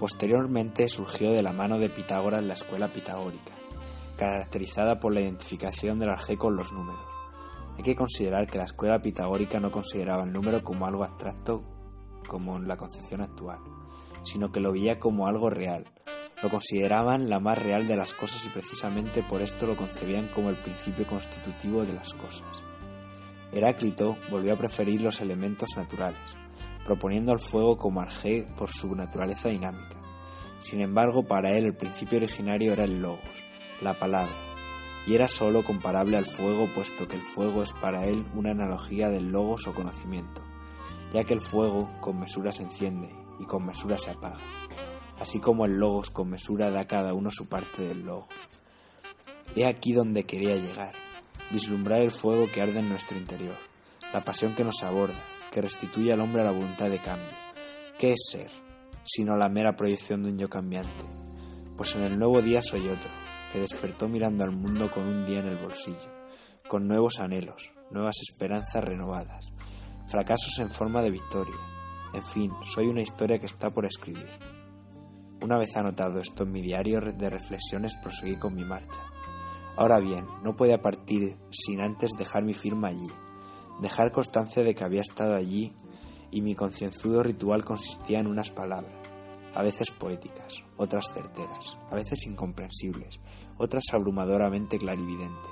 Posteriormente 0.00 0.88
surgió 0.88 1.30
de 1.30 1.44
la 1.44 1.52
mano 1.52 1.78
de 1.78 1.90
Pitágoras 1.90 2.42
la 2.42 2.54
escuela 2.54 2.88
pitagórica, 2.88 3.52
caracterizada 4.16 4.98
por 4.98 5.14
la 5.14 5.20
identificación 5.20 5.98
del 5.98 6.10
arjé 6.10 6.36
con 6.36 6.56
los 6.56 6.72
números. 6.72 7.04
Hay 7.76 7.82
que 7.82 7.94
considerar 7.94 8.46
que 8.46 8.58
la 8.58 8.64
escuela 8.64 9.00
pitagórica 9.00 9.60
no 9.60 9.70
consideraba 9.70 10.24
el 10.24 10.32
número 10.32 10.62
como 10.64 10.86
algo 10.86 11.04
abstracto 11.04 11.62
como 12.26 12.56
en 12.56 12.66
la 12.66 12.76
concepción 12.76 13.20
actual, 13.20 13.58
sino 14.22 14.50
que 14.50 14.60
lo 14.60 14.72
veía 14.72 14.98
como 14.98 15.26
algo 15.26 15.50
real. 15.50 15.84
Lo 16.42 16.50
consideraban 16.50 17.30
la 17.30 17.40
más 17.40 17.58
real 17.58 17.86
de 17.86 17.96
las 17.96 18.12
cosas 18.14 18.44
y 18.46 18.50
precisamente 18.50 19.22
por 19.22 19.40
esto 19.40 19.66
lo 19.66 19.76
concebían 19.76 20.28
como 20.34 20.50
el 20.50 20.56
principio 20.56 21.06
constitutivo 21.06 21.84
de 21.84 21.92
las 21.92 22.12
cosas. 22.14 22.62
Heráclito 23.52 24.16
volvió 24.30 24.54
a 24.54 24.58
preferir 24.58 25.00
los 25.00 25.20
elementos 25.20 25.76
naturales, 25.76 26.36
proponiendo 26.84 27.32
al 27.32 27.38
fuego 27.38 27.76
como 27.76 28.00
arjé 28.00 28.46
por 28.56 28.70
su 28.70 28.94
naturaleza 28.94 29.48
dinámica. 29.48 29.96
Sin 30.58 30.80
embargo, 30.80 31.24
para 31.24 31.56
él 31.56 31.66
el 31.66 31.76
principio 31.76 32.18
originario 32.18 32.72
era 32.72 32.84
el 32.84 33.00
logos, 33.00 33.45
la 33.80 33.94
palabra, 33.94 34.32
y 35.06 35.14
era 35.14 35.28
sólo 35.28 35.62
comparable 35.64 36.16
al 36.16 36.26
fuego 36.26 36.68
puesto 36.74 37.06
que 37.06 37.16
el 37.16 37.22
fuego 37.22 37.62
es 37.62 37.72
para 37.72 38.06
él 38.06 38.26
una 38.34 38.50
analogía 38.50 39.08
del 39.08 39.30
logos 39.30 39.66
o 39.66 39.74
conocimiento, 39.74 40.42
ya 41.12 41.24
que 41.24 41.34
el 41.34 41.40
fuego 41.40 41.90
con 42.00 42.18
mesura 42.18 42.52
se 42.52 42.64
enciende 42.64 43.08
y 43.38 43.44
con 43.44 43.64
mesura 43.66 43.98
se 43.98 44.10
apaga, 44.10 44.38
así 45.20 45.38
como 45.38 45.64
el 45.64 45.72
logos 45.78 46.10
con 46.10 46.30
mesura 46.30 46.70
da 46.70 46.86
cada 46.86 47.14
uno 47.14 47.30
su 47.30 47.48
parte 47.48 47.82
del 47.82 48.04
logo. 48.04 48.28
He 49.54 49.66
aquí 49.66 49.92
donde 49.92 50.24
quería 50.24 50.56
llegar, 50.56 50.92
vislumbrar 51.50 52.00
el 52.00 52.10
fuego 52.10 52.46
que 52.52 52.62
arde 52.62 52.80
en 52.80 52.88
nuestro 52.88 53.16
interior, 53.16 53.56
la 54.12 54.24
pasión 54.24 54.54
que 54.54 54.64
nos 54.64 54.82
aborda, 54.82 55.22
que 55.52 55.62
restituye 55.62 56.12
al 56.12 56.20
hombre 56.20 56.42
a 56.42 56.46
la 56.46 56.50
voluntad 56.50 56.90
de 56.90 56.98
cambio. 56.98 57.30
¿Qué 57.98 58.10
es 58.10 58.28
ser, 58.30 58.50
sino 59.04 59.36
la 59.36 59.48
mera 59.48 59.76
proyección 59.76 60.22
de 60.22 60.30
un 60.30 60.38
yo 60.38 60.48
cambiante? 60.50 61.15
Pues 61.76 61.94
en 61.94 62.02
el 62.02 62.18
nuevo 62.18 62.40
día 62.42 62.62
soy 62.62 62.88
otro, 62.88 63.10
que 63.52 63.60
despertó 63.60 64.08
mirando 64.08 64.44
al 64.44 64.52
mundo 64.52 64.90
con 64.90 65.06
un 65.06 65.26
día 65.26 65.40
en 65.40 65.46
el 65.46 65.56
bolsillo, 65.56 66.10
con 66.68 66.88
nuevos 66.88 67.20
anhelos, 67.20 67.72
nuevas 67.90 68.16
esperanzas 68.26 68.82
renovadas, 68.82 69.52
fracasos 70.06 70.58
en 70.58 70.70
forma 70.70 71.02
de 71.02 71.10
victoria, 71.10 71.56
en 72.16 72.22
fin, 72.22 72.50
soy 72.62 72.86
una 72.86 73.02
historia 73.02 73.38
que 73.38 73.44
está 73.44 73.70
por 73.70 73.84
escribir. 73.84 74.30
Una 75.42 75.58
vez 75.58 75.76
anotado 75.76 76.18
esto 76.18 76.44
en 76.44 76.52
mi 76.52 76.62
diario 76.62 76.98
de 77.00 77.28
reflexiones, 77.28 77.94
proseguí 77.96 78.38
con 78.38 78.54
mi 78.54 78.64
marcha. 78.64 79.02
Ahora 79.76 79.98
bien, 79.98 80.24
no 80.42 80.56
podía 80.56 80.80
partir 80.80 81.36
sin 81.50 81.82
antes 81.82 82.12
dejar 82.16 82.42
mi 82.42 82.54
firma 82.54 82.88
allí, 82.88 83.10
dejar 83.82 84.12
constancia 84.12 84.62
de 84.62 84.74
que 84.74 84.84
había 84.84 85.02
estado 85.02 85.34
allí 85.34 85.74
y 86.30 86.40
mi 86.40 86.54
concienzudo 86.54 87.22
ritual 87.22 87.64
consistía 87.64 88.20
en 88.20 88.28
unas 88.28 88.50
palabras, 88.50 89.05
a 89.56 89.62
veces 89.62 89.90
poéticas, 89.90 90.62
otras 90.76 91.06
certeras, 91.14 91.78
a 91.90 91.94
veces 91.94 92.26
incomprensibles, 92.26 93.18
otras 93.56 93.84
abrumadoramente 93.94 94.78
clarividentes, 94.78 95.50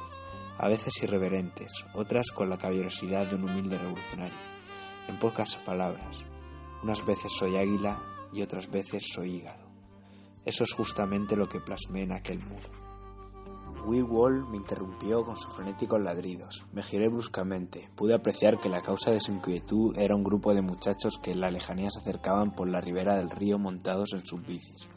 a 0.59 0.69
veces 0.69 0.93
irreverentes, 1.03 1.73
otras 1.95 2.31
con 2.31 2.51
la 2.51 2.59
caballerosidad 2.59 3.27
de 3.27 3.37
un 3.37 3.45
humilde 3.45 3.79
revolucionario. 3.79 4.37
En 5.09 5.19
pocas 5.19 5.57
palabras, 5.57 6.23
unas 6.83 7.05
veces 7.07 7.33
soy 7.33 7.57
águila 7.57 7.99
y 8.31 8.43
otras 8.43 8.71
veces 8.71 9.05
soy 9.11 9.37
hígado. 9.37 9.65
Eso 10.45 10.65
es 10.65 10.73
justamente 10.73 11.35
lo 11.35 11.49
que 11.49 11.61
plasmé 11.61 12.03
en 12.03 12.13
aquel 12.13 12.41
muro. 12.41 12.84
Wall 13.87 14.49
me 14.49 14.57
interrumpió 14.57 15.25
con 15.25 15.37
sus 15.37 15.55
frenéticos 15.55 16.01
ladridos. 16.01 16.65
Me 16.73 16.83
giré 16.83 17.09
bruscamente. 17.09 17.91
Pude 17.95 18.15
apreciar 18.15 18.59
que 18.59 18.69
la 18.69 18.81
causa 18.81 19.11
de 19.11 19.21
su 19.21 19.33
inquietud 19.33 19.97
era 19.99 20.17
un 20.17 20.25
grupo 20.25 20.55
de 20.55 20.63
muchachos 20.63 21.19
que 21.23 21.33
en 21.33 21.41
la 21.41 21.51
lejanía 21.51 21.91
se 21.91 21.99
acercaban 21.99 22.55
por 22.55 22.69
la 22.69 22.81
ribera 22.81 23.17
del 23.17 23.31
río 23.31 23.59
montados 23.59 24.15
en 24.15 24.23
sus 24.23 24.45
bicis. 24.47 24.89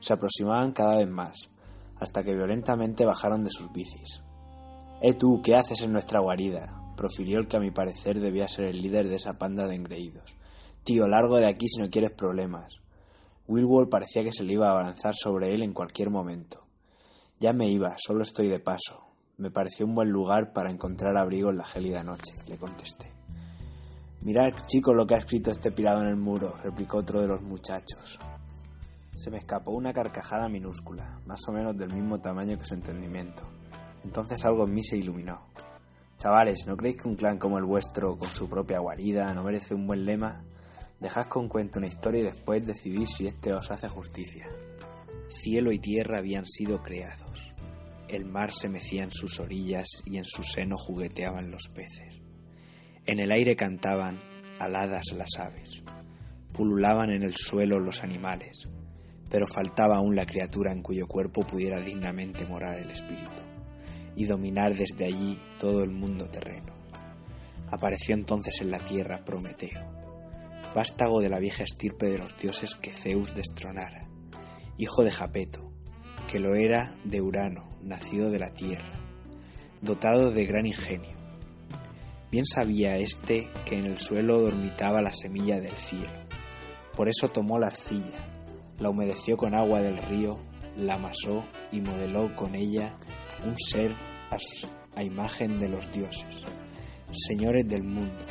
Se 0.00 0.14
aproximaban 0.14 0.72
cada 0.72 0.96
vez 0.96 1.08
más, 1.08 1.50
hasta 2.00 2.22
que 2.22 2.34
violentamente 2.34 3.04
bajaron 3.04 3.44
de 3.44 3.50
sus 3.50 3.70
bicis. 3.72 4.22
¡Eh 5.02 5.14
tú, 5.14 5.42
qué 5.42 5.54
haces 5.54 5.82
en 5.82 5.92
nuestra 5.92 6.20
guarida! 6.20 6.80
profirió 6.96 7.38
el 7.38 7.48
que 7.48 7.56
a 7.56 7.60
mi 7.60 7.72
parecer 7.72 8.20
debía 8.20 8.48
ser 8.48 8.66
el 8.66 8.80
líder 8.80 9.08
de 9.08 9.16
esa 9.16 9.36
panda 9.36 9.66
de 9.66 9.74
engreídos. 9.74 10.36
Tío, 10.84 11.06
largo 11.06 11.36
de 11.36 11.48
aquí 11.48 11.66
si 11.68 11.80
no 11.80 11.90
quieres 11.90 12.12
problemas. 12.12 12.80
Wilwall 13.48 13.88
parecía 13.88 14.22
que 14.22 14.32
se 14.32 14.44
le 14.44 14.54
iba 14.54 14.68
a 14.68 14.70
abalanzar 14.70 15.14
sobre 15.14 15.54
él 15.54 15.62
en 15.62 15.72
cualquier 15.72 16.10
momento. 16.10 16.63
Ya 17.44 17.52
me 17.52 17.68
iba, 17.68 17.94
solo 17.98 18.22
estoy 18.22 18.48
de 18.48 18.58
paso. 18.58 19.04
Me 19.36 19.50
pareció 19.50 19.84
un 19.84 19.94
buen 19.94 20.08
lugar 20.08 20.54
para 20.54 20.70
encontrar 20.70 21.14
abrigo 21.18 21.50
en 21.50 21.58
la 21.58 21.66
gélida 21.66 22.02
noche, 22.02 22.32
le 22.46 22.56
contesté. 22.56 23.12
Mirad, 24.22 24.54
chico, 24.66 24.94
lo 24.94 25.06
que 25.06 25.14
ha 25.14 25.18
escrito 25.18 25.50
este 25.50 25.70
pirado 25.70 26.00
en 26.00 26.08
el 26.08 26.16
muro, 26.16 26.54
replicó 26.62 26.96
otro 26.96 27.20
de 27.20 27.26
los 27.26 27.42
muchachos. 27.42 28.18
Se 29.14 29.30
me 29.30 29.36
escapó 29.36 29.72
una 29.72 29.92
carcajada 29.92 30.48
minúscula, 30.48 31.20
más 31.26 31.46
o 31.46 31.52
menos 31.52 31.76
del 31.76 31.92
mismo 31.92 32.18
tamaño 32.18 32.56
que 32.56 32.64
su 32.64 32.72
entendimiento. 32.72 33.42
Entonces 34.04 34.42
algo 34.46 34.64
en 34.64 34.72
mí 34.72 34.82
se 34.82 34.96
iluminó. 34.96 35.42
Chavales, 36.16 36.64
¿no 36.66 36.78
creéis 36.78 37.02
que 37.02 37.08
un 37.08 37.16
clan 37.16 37.36
como 37.36 37.58
el 37.58 37.64
vuestro, 37.64 38.16
con 38.16 38.30
su 38.30 38.48
propia 38.48 38.78
guarida, 38.78 39.34
no 39.34 39.42
merece 39.42 39.74
un 39.74 39.86
buen 39.86 40.06
lema? 40.06 40.42
Dejad 40.98 41.26
con 41.26 41.50
cuento 41.50 41.78
una 41.78 41.88
historia 41.88 42.22
y 42.22 42.24
después 42.24 42.66
decidid 42.66 43.04
si 43.04 43.26
este 43.26 43.52
os 43.52 43.70
hace 43.70 43.86
justicia. 43.86 44.48
Cielo 45.28 45.72
y 45.72 45.78
tierra 45.78 46.18
habían 46.18 46.46
sido 46.46 46.82
creados. 46.82 47.54
El 48.08 48.26
mar 48.26 48.52
se 48.52 48.68
mecía 48.68 49.02
en 49.02 49.10
sus 49.10 49.40
orillas 49.40 49.88
y 50.04 50.18
en 50.18 50.24
su 50.24 50.42
seno 50.42 50.76
jugueteaban 50.76 51.50
los 51.50 51.68
peces. 51.74 52.20
En 53.06 53.18
el 53.18 53.32
aire 53.32 53.56
cantaban 53.56 54.18
aladas 54.58 55.12
las 55.16 55.38
aves. 55.38 55.82
Pululaban 56.52 57.10
en 57.10 57.22
el 57.22 57.34
suelo 57.34 57.80
los 57.80 58.02
animales, 58.02 58.68
pero 59.30 59.46
faltaba 59.46 59.96
aún 59.96 60.14
la 60.14 60.26
criatura 60.26 60.72
en 60.72 60.82
cuyo 60.82 61.06
cuerpo 61.06 61.42
pudiera 61.42 61.80
dignamente 61.80 62.46
morar 62.46 62.78
el 62.78 62.90
espíritu 62.90 63.42
y 64.14 64.26
dominar 64.26 64.74
desde 64.74 65.06
allí 65.06 65.38
todo 65.58 65.82
el 65.82 65.90
mundo 65.90 66.28
terreno. 66.28 66.72
Apareció 67.70 68.14
entonces 68.14 68.60
en 68.60 68.70
la 68.70 68.78
tierra 68.78 69.24
Prometeo, 69.24 69.82
vástago 70.74 71.20
de 71.20 71.28
la 71.28 71.40
vieja 71.40 71.64
estirpe 71.64 72.06
de 72.06 72.18
los 72.18 72.38
dioses 72.38 72.76
que 72.76 72.92
Zeus 72.92 73.34
destronara, 73.34 74.03
hijo 74.76 75.04
de 75.04 75.10
Japeto, 75.10 75.72
que 76.30 76.38
lo 76.38 76.54
era 76.54 76.96
de 77.04 77.20
Urano, 77.20 77.68
nacido 77.82 78.30
de 78.30 78.38
la 78.38 78.52
tierra, 78.52 78.92
dotado 79.80 80.30
de 80.30 80.46
gran 80.46 80.66
ingenio. 80.66 81.16
Bien 82.30 82.44
sabía 82.46 82.96
éste 82.96 83.48
que 83.64 83.78
en 83.78 83.84
el 83.84 83.98
suelo 83.98 84.40
dormitaba 84.40 85.02
la 85.02 85.12
semilla 85.12 85.60
del 85.60 85.72
cielo. 85.72 86.10
Por 86.96 87.08
eso 87.08 87.28
tomó 87.28 87.58
la 87.58 87.68
arcilla, 87.68 88.28
la 88.78 88.90
humedeció 88.90 89.36
con 89.36 89.54
agua 89.54 89.80
del 89.80 89.98
río, 89.98 90.38
la 90.76 90.94
amasó 90.94 91.44
y 91.70 91.80
modeló 91.80 92.34
con 92.34 92.54
ella 92.54 92.96
un 93.44 93.56
ser 93.56 93.92
a, 94.96 95.02
imagen 95.02 95.60
de 95.60 95.68
los 95.68 95.90
dioses, 95.92 96.44
señores 97.12 97.68
del 97.68 97.84
mundo. 97.84 98.24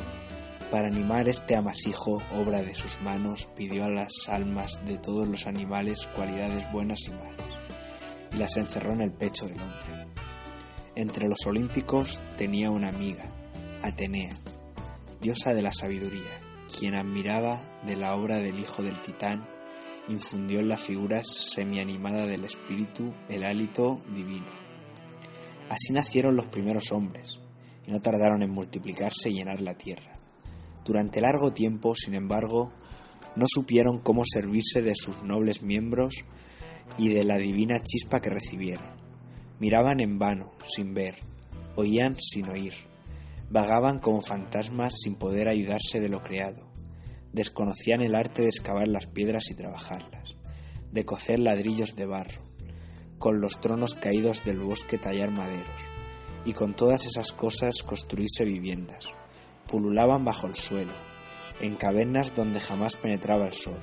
Para 0.74 0.88
animar 0.88 1.28
este 1.28 1.54
amasijo, 1.54 2.20
obra 2.32 2.60
de 2.60 2.74
sus 2.74 3.00
manos, 3.00 3.48
pidió 3.54 3.84
a 3.84 3.90
las 3.90 4.28
almas 4.28 4.84
de 4.84 4.98
todos 4.98 5.28
los 5.28 5.46
animales 5.46 6.08
cualidades 6.16 6.68
buenas 6.72 6.98
y 7.06 7.12
malas, 7.12 7.60
y 8.32 8.38
las 8.38 8.56
encerró 8.56 8.92
en 8.94 9.02
el 9.02 9.12
pecho 9.12 9.46
del 9.46 9.60
hombre. 9.60 10.08
Entre 10.96 11.28
los 11.28 11.46
olímpicos 11.46 12.20
tenía 12.36 12.72
una 12.72 12.88
amiga, 12.88 13.22
Atenea, 13.84 14.36
diosa 15.20 15.54
de 15.54 15.62
la 15.62 15.72
sabiduría, 15.72 16.40
quien 16.76 16.96
admiraba 16.96 17.62
de 17.86 17.94
la 17.94 18.16
obra 18.16 18.40
del 18.40 18.58
hijo 18.58 18.82
del 18.82 19.00
titán, 19.00 19.46
infundió 20.08 20.58
en 20.58 20.70
la 20.70 20.76
figura 20.76 21.22
semianimada 21.22 22.26
del 22.26 22.46
espíritu 22.46 23.14
el 23.28 23.44
hálito 23.44 24.02
divino 24.12 24.50
Así 25.68 25.92
nacieron 25.92 26.34
los 26.34 26.46
primeros 26.46 26.90
hombres, 26.90 27.38
y 27.86 27.92
no 27.92 28.00
tardaron 28.00 28.42
en 28.42 28.50
multiplicarse 28.50 29.30
y 29.30 29.34
llenar 29.34 29.60
la 29.60 29.74
tierra. 29.74 30.23
Durante 30.84 31.20
largo 31.20 31.52
tiempo, 31.52 31.94
sin 31.94 32.14
embargo, 32.14 32.72
no 33.36 33.46
supieron 33.48 34.00
cómo 34.00 34.22
servirse 34.24 34.82
de 34.82 34.94
sus 34.94 35.22
nobles 35.22 35.62
miembros 35.62 36.24
y 36.98 37.08
de 37.08 37.24
la 37.24 37.38
divina 37.38 37.80
chispa 37.82 38.20
que 38.20 38.30
recibieron. 38.30 38.92
Miraban 39.58 40.00
en 40.00 40.18
vano, 40.18 40.52
sin 40.64 40.94
ver, 40.94 41.16
oían 41.74 42.16
sin 42.20 42.48
oír, 42.48 42.74
vagaban 43.50 43.98
como 43.98 44.20
fantasmas 44.20 44.94
sin 45.02 45.14
poder 45.14 45.48
ayudarse 45.48 46.00
de 46.00 46.08
lo 46.08 46.22
creado, 46.22 46.70
desconocían 47.32 48.02
el 48.02 48.14
arte 48.14 48.42
de 48.42 48.48
excavar 48.48 48.88
las 48.88 49.06
piedras 49.06 49.50
y 49.50 49.54
trabajarlas, 49.54 50.36
de 50.92 51.04
cocer 51.04 51.38
ladrillos 51.38 51.96
de 51.96 52.06
barro, 52.06 52.42
con 53.18 53.40
los 53.40 53.60
tronos 53.60 53.94
caídos 53.94 54.44
del 54.44 54.58
bosque 54.58 54.98
tallar 54.98 55.30
maderos, 55.30 55.64
y 56.44 56.52
con 56.52 56.76
todas 56.76 57.06
esas 57.06 57.32
cosas 57.32 57.82
construirse 57.82 58.44
viviendas. 58.44 59.14
Pululaban 59.68 60.24
bajo 60.24 60.46
el 60.46 60.56
suelo, 60.56 60.92
en 61.60 61.76
cavernas 61.76 62.34
donde 62.34 62.60
jamás 62.60 62.96
penetraba 62.96 63.46
el 63.46 63.54
sol, 63.54 63.78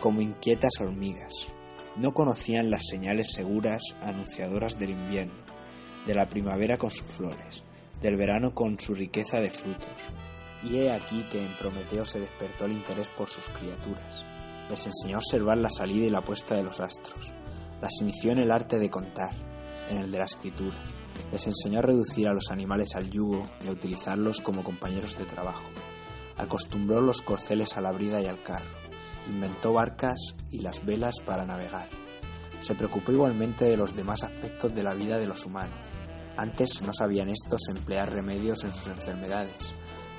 como 0.00 0.20
inquietas 0.20 0.80
hormigas. 0.80 1.48
No 1.96 2.12
conocían 2.12 2.70
las 2.70 2.86
señales 2.86 3.32
seguras 3.32 3.82
anunciadoras 4.02 4.78
del 4.78 4.90
invierno, 4.90 5.34
de 6.06 6.14
la 6.14 6.28
primavera 6.28 6.78
con 6.78 6.90
sus 6.90 7.06
flores, 7.06 7.64
del 8.00 8.16
verano 8.16 8.54
con 8.54 8.78
su 8.78 8.94
riqueza 8.94 9.40
de 9.40 9.50
frutos. 9.50 9.88
Y 10.62 10.76
he 10.76 10.92
aquí 10.92 11.24
que 11.30 11.44
en 11.44 11.52
Prometeo 11.58 12.04
se 12.04 12.20
despertó 12.20 12.66
el 12.66 12.72
interés 12.72 13.08
por 13.08 13.28
sus 13.28 13.48
criaturas. 13.50 14.24
Les 14.68 14.86
enseñó 14.86 15.16
a 15.16 15.18
observar 15.18 15.58
la 15.58 15.70
salida 15.70 16.06
y 16.06 16.10
la 16.10 16.22
puesta 16.22 16.54
de 16.54 16.62
los 16.62 16.80
astros, 16.80 17.32
las 17.80 18.00
inició 18.00 18.32
en 18.32 18.38
el 18.38 18.50
arte 18.50 18.78
de 18.78 18.90
contar, 18.90 19.34
en 19.88 19.98
el 19.98 20.10
de 20.10 20.18
la 20.18 20.26
escritura. 20.26 20.76
Les 21.32 21.46
enseñó 21.46 21.78
a 21.78 21.82
reducir 21.82 22.28
a 22.28 22.32
los 22.32 22.50
animales 22.50 22.96
al 22.96 23.10
yugo 23.10 23.48
y 23.64 23.68
a 23.68 23.72
utilizarlos 23.72 24.40
como 24.40 24.64
compañeros 24.64 25.16
de 25.18 25.24
trabajo. 25.24 25.64
Acostumbró 26.36 27.00
los 27.00 27.22
corceles 27.22 27.76
a 27.76 27.80
la 27.80 27.92
brida 27.92 28.20
y 28.20 28.26
al 28.26 28.42
carro. 28.42 28.70
Inventó 29.28 29.72
barcas 29.72 30.34
y 30.50 30.60
las 30.60 30.84
velas 30.84 31.20
para 31.24 31.44
navegar. 31.44 31.88
Se 32.60 32.74
preocupó 32.74 33.12
igualmente 33.12 33.64
de 33.64 33.76
los 33.76 33.94
demás 33.94 34.22
aspectos 34.24 34.74
de 34.74 34.82
la 34.82 34.94
vida 34.94 35.18
de 35.18 35.26
los 35.26 35.46
humanos. 35.46 35.78
Antes 36.36 36.82
no 36.82 36.92
sabían 36.92 37.28
estos 37.28 37.68
emplear 37.68 38.12
remedios 38.12 38.64
en 38.64 38.72
sus 38.72 38.88
enfermedades. 38.88 39.74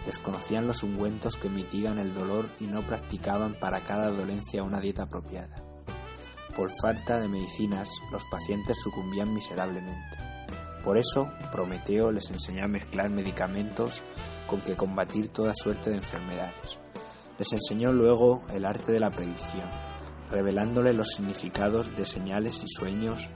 Desconocían 0.06 0.67
los 0.67 0.84
ungüentos 0.84 1.38
que 1.38 1.49
mitigan 1.49 1.99
el 1.99 2.13
dolor 2.13 2.49
y 2.60 2.65
no 2.65 2.86
practicaban 2.86 3.56
para 3.60 3.82
cada 3.82 4.12
dolencia 4.12 4.63
una 4.63 4.80
dieta 4.80 5.04
apropiada. 5.04 5.63
Por 6.56 6.71
falta 6.82 7.19
de 7.19 7.27
medicinas, 7.27 7.89
los 8.12 8.25
pacientes 8.25 8.80
sucumbían 8.82 9.34
miserablemente. 9.34 10.31
Por 10.84 10.98
eso, 10.98 11.32
Prometeo 11.52 12.12
les 12.12 12.30
enseñó 12.32 12.65
a 12.65 12.67
mezclar 12.67 13.10
medicamentos 13.10 14.02
con 14.48 14.62
que 14.62 14.76
combatir 14.76 15.30
toda 15.30 15.54
suerte 15.56 15.91
de 15.91 15.98
enfermedades. 15.98 16.80
Les 17.38 17.52
enseñó 17.54 17.91
luego 17.91 18.44
el 18.52 18.65
arte 18.65 18.91
de 18.91 19.00
la 19.00 19.12
predicción, 19.12 19.70
revelándole 20.30 20.94
los 20.94 21.10
significados 21.10 21.96
de 21.96 22.06
señales 22.06 22.63
y 22.63 22.67
sueños 22.67 23.30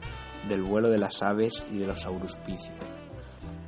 del 0.48 0.64
vuelo 0.64 0.90
de 0.90 0.98
las 0.98 1.22
aves 1.22 1.66
y 1.72 1.78
de 1.78 1.88
los 1.88 2.06
auruspicios. 2.06 2.76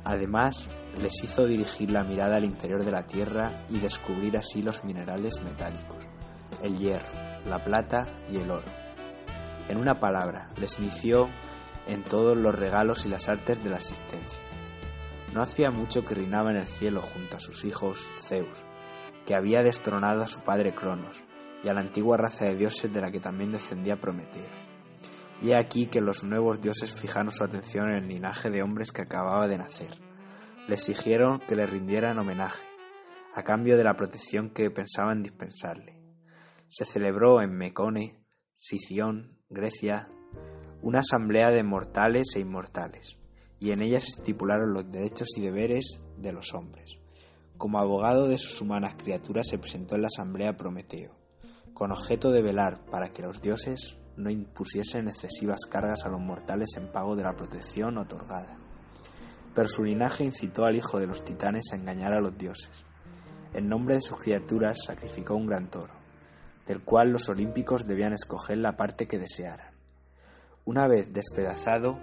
Además, 0.04 0.68
les 1.00 1.22
hizo 1.22 1.46
dirigir 1.46 1.90
la 1.90 2.04
mirada 2.04 2.36
al 2.36 2.44
interior 2.44 2.84
de 2.84 2.92
la 2.92 3.06
tierra 3.06 3.52
y 3.68 3.78
descubrir 3.78 4.36
así 4.36 4.62
los 4.62 4.84
minerales 4.84 5.40
metálicos, 5.42 5.98
el 6.62 6.76
hierro, 6.78 7.08
la 7.46 7.62
plata 7.62 8.06
y 8.30 8.36
el 8.36 8.50
oro 8.50 8.88
en 9.68 9.78
una 9.78 10.00
palabra, 10.00 10.48
les 10.56 10.78
inició 10.78 11.28
en 11.88 12.04
todos 12.04 12.36
los 12.36 12.54
regalos 12.54 13.06
y 13.06 13.08
las 13.08 13.28
artes 13.28 13.62
de 13.64 13.70
la 13.70 13.76
existencia. 13.76 14.38
No 15.34 15.42
hacía 15.42 15.70
mucho 15.70 16.04
que 16.04 16.14
reinaba 16.14 16.50
en 16.50 16.58
el 16.58 16.66
cielo 16.66 17.02
junto 17.02 17.36
a 17.36 17.40
sus 17.40 17.64
hijos 17.64 18.08
Zeus, 18.22 18.64
que 19.26 19.34
había 19.34 19.62
destronado 19.62 20.22
a 20.22 20.28
su 20.28 20.40
padre 20.40 20.74
Cronos 20.74 21.22
y 21.62 21.68
a 21.68 21.74
la 21.74 21.80
antigua 21.80 22.16
raza 22.16 22.44
de 22.44 22.56
dioses 22.56 22.92
de 22.92 23.00
la 23.00 23.10
que 23.10 23.20
también 23.20 23.52
descendía 23.52 24.00
Prometeo. 24.00 24.48
Y 25.42 25.52
aquí 25.52 25.86
que 25.86 26.00
los 26.00 26.24
nuevos 26.24 26.60
dioses 26.60 26.94
fijaron 26.94 27.30
su 27.30 27.44
atención 27.44 27.90
en 27.90 28.04
el 28.04 28.08
linaje 28.08 28.50
de 28.50 28.62
hombres 28.62 28.90
que 28.92 29.02
acababa 29.02 29.46
de 29.48 29.58
nacer. 29.58 29.98
Le 30.66 30.74
exigieron 30.74 31.40
que 31.40 31.56
le 31.56 31.66
rindieran 31.66 32.18
homenaje, 32.18 32.64
a 33.34 33.42
cambio 33.42 33.76
de 33.76 33.84
la 33.84 33.94
protección 33.94 34.50
que 34.50 34.70
pensaban 34.70 35.22
dispensarle. 35.22 35.98
Se 36.68 36.84
celebró 36.84 37.40
en 37.40 37.56
Mecone, 37.56 38.20
Sición, 38.54 39.38
Grecia, 39.48 40.08
una 40.82 41.00
asamblea 41.00 41.50
de 41.50 41.62
mortales 41.62 42.28
e 42.34 42.40
inmortales, 42.40 43.18
y 43.58 43.72
en 43.72 43.82
ella 43.82 44.00
se 44.00 44.08
estipularon 44.08 44.72
los 44.72 44.90
derechos 44.90 45.28
y 45.36 45.40
deberes 45.40 46.00
de 46.16 46.32
los 46.32 46.54
hombres. 46.54 46.98
Como 47.56 47.78
abogado 47.78 48.28
de 48.28 48.38
sus 48.38 48.60
humanas 48.60 48.94
criaturas 48.96 49.48
se 49.48 49.58
presentó 49.58 49.96
en 49.96 50.02
la 50.02 50.08
asamblea 50.08 50.56
Prometeo, 50.56 51.16
con 51.74 51.92
objeto 51.92 52.30
de 52.30 52.42
velar 52.42 52.84
para 52.90 53.10
que 53.10 53.22
los 53.22 53.40
dioses 53.42 53.96
no 54.16 54.30
impusiesen 54.30 55.08
excesivas 55.08 55.60
cargas 55.68 56.04
a 56.04 56.08
los 56.08 56.20
mortales 56.20 56.70
en 56.76 56.90
pago 56.90 57.16
de 57.16 57.24
la 57.24 57.36
protección 57.36 57.98
otorgada. 57.98 58.56
Pero 59.54 59.68
su 59.68 59.84
linaje 59.84 60.24
incitó 60.24 60.64
al 60.64 60.76
hijo 60.76 60.98
de 61.00 61.06
los 61.06 61.24
titanes 61.24 61.72
a 61.72 61.76
engañar 61.76 62.12
a 62.12 62.20
los 62.20 62.36
dioses. 62.36 62.84
En 63.54 63.68
nombre 63.68 63.96
de 63.96 64.02
sus 64.02 64.18
criaturas 64.18 64.78
sacrificó 64.86 65.34
un 65.34 65.46
gran 65.46 65.70
toro 65.70 65.98
del 66.68 66.82
cual 66.82 67.10
los 67.10 67.28
olímpicos 67.30 67.86
debían 67.86 68.12
escoger 68.12 68.58
la 68.58 68.76
parte 68.76 69.08
que 69.08 69.18
desearan. 69.18 69.77
Una 70.68 70.86
vez 70.86 71.14
despedazado, 71.14 71.98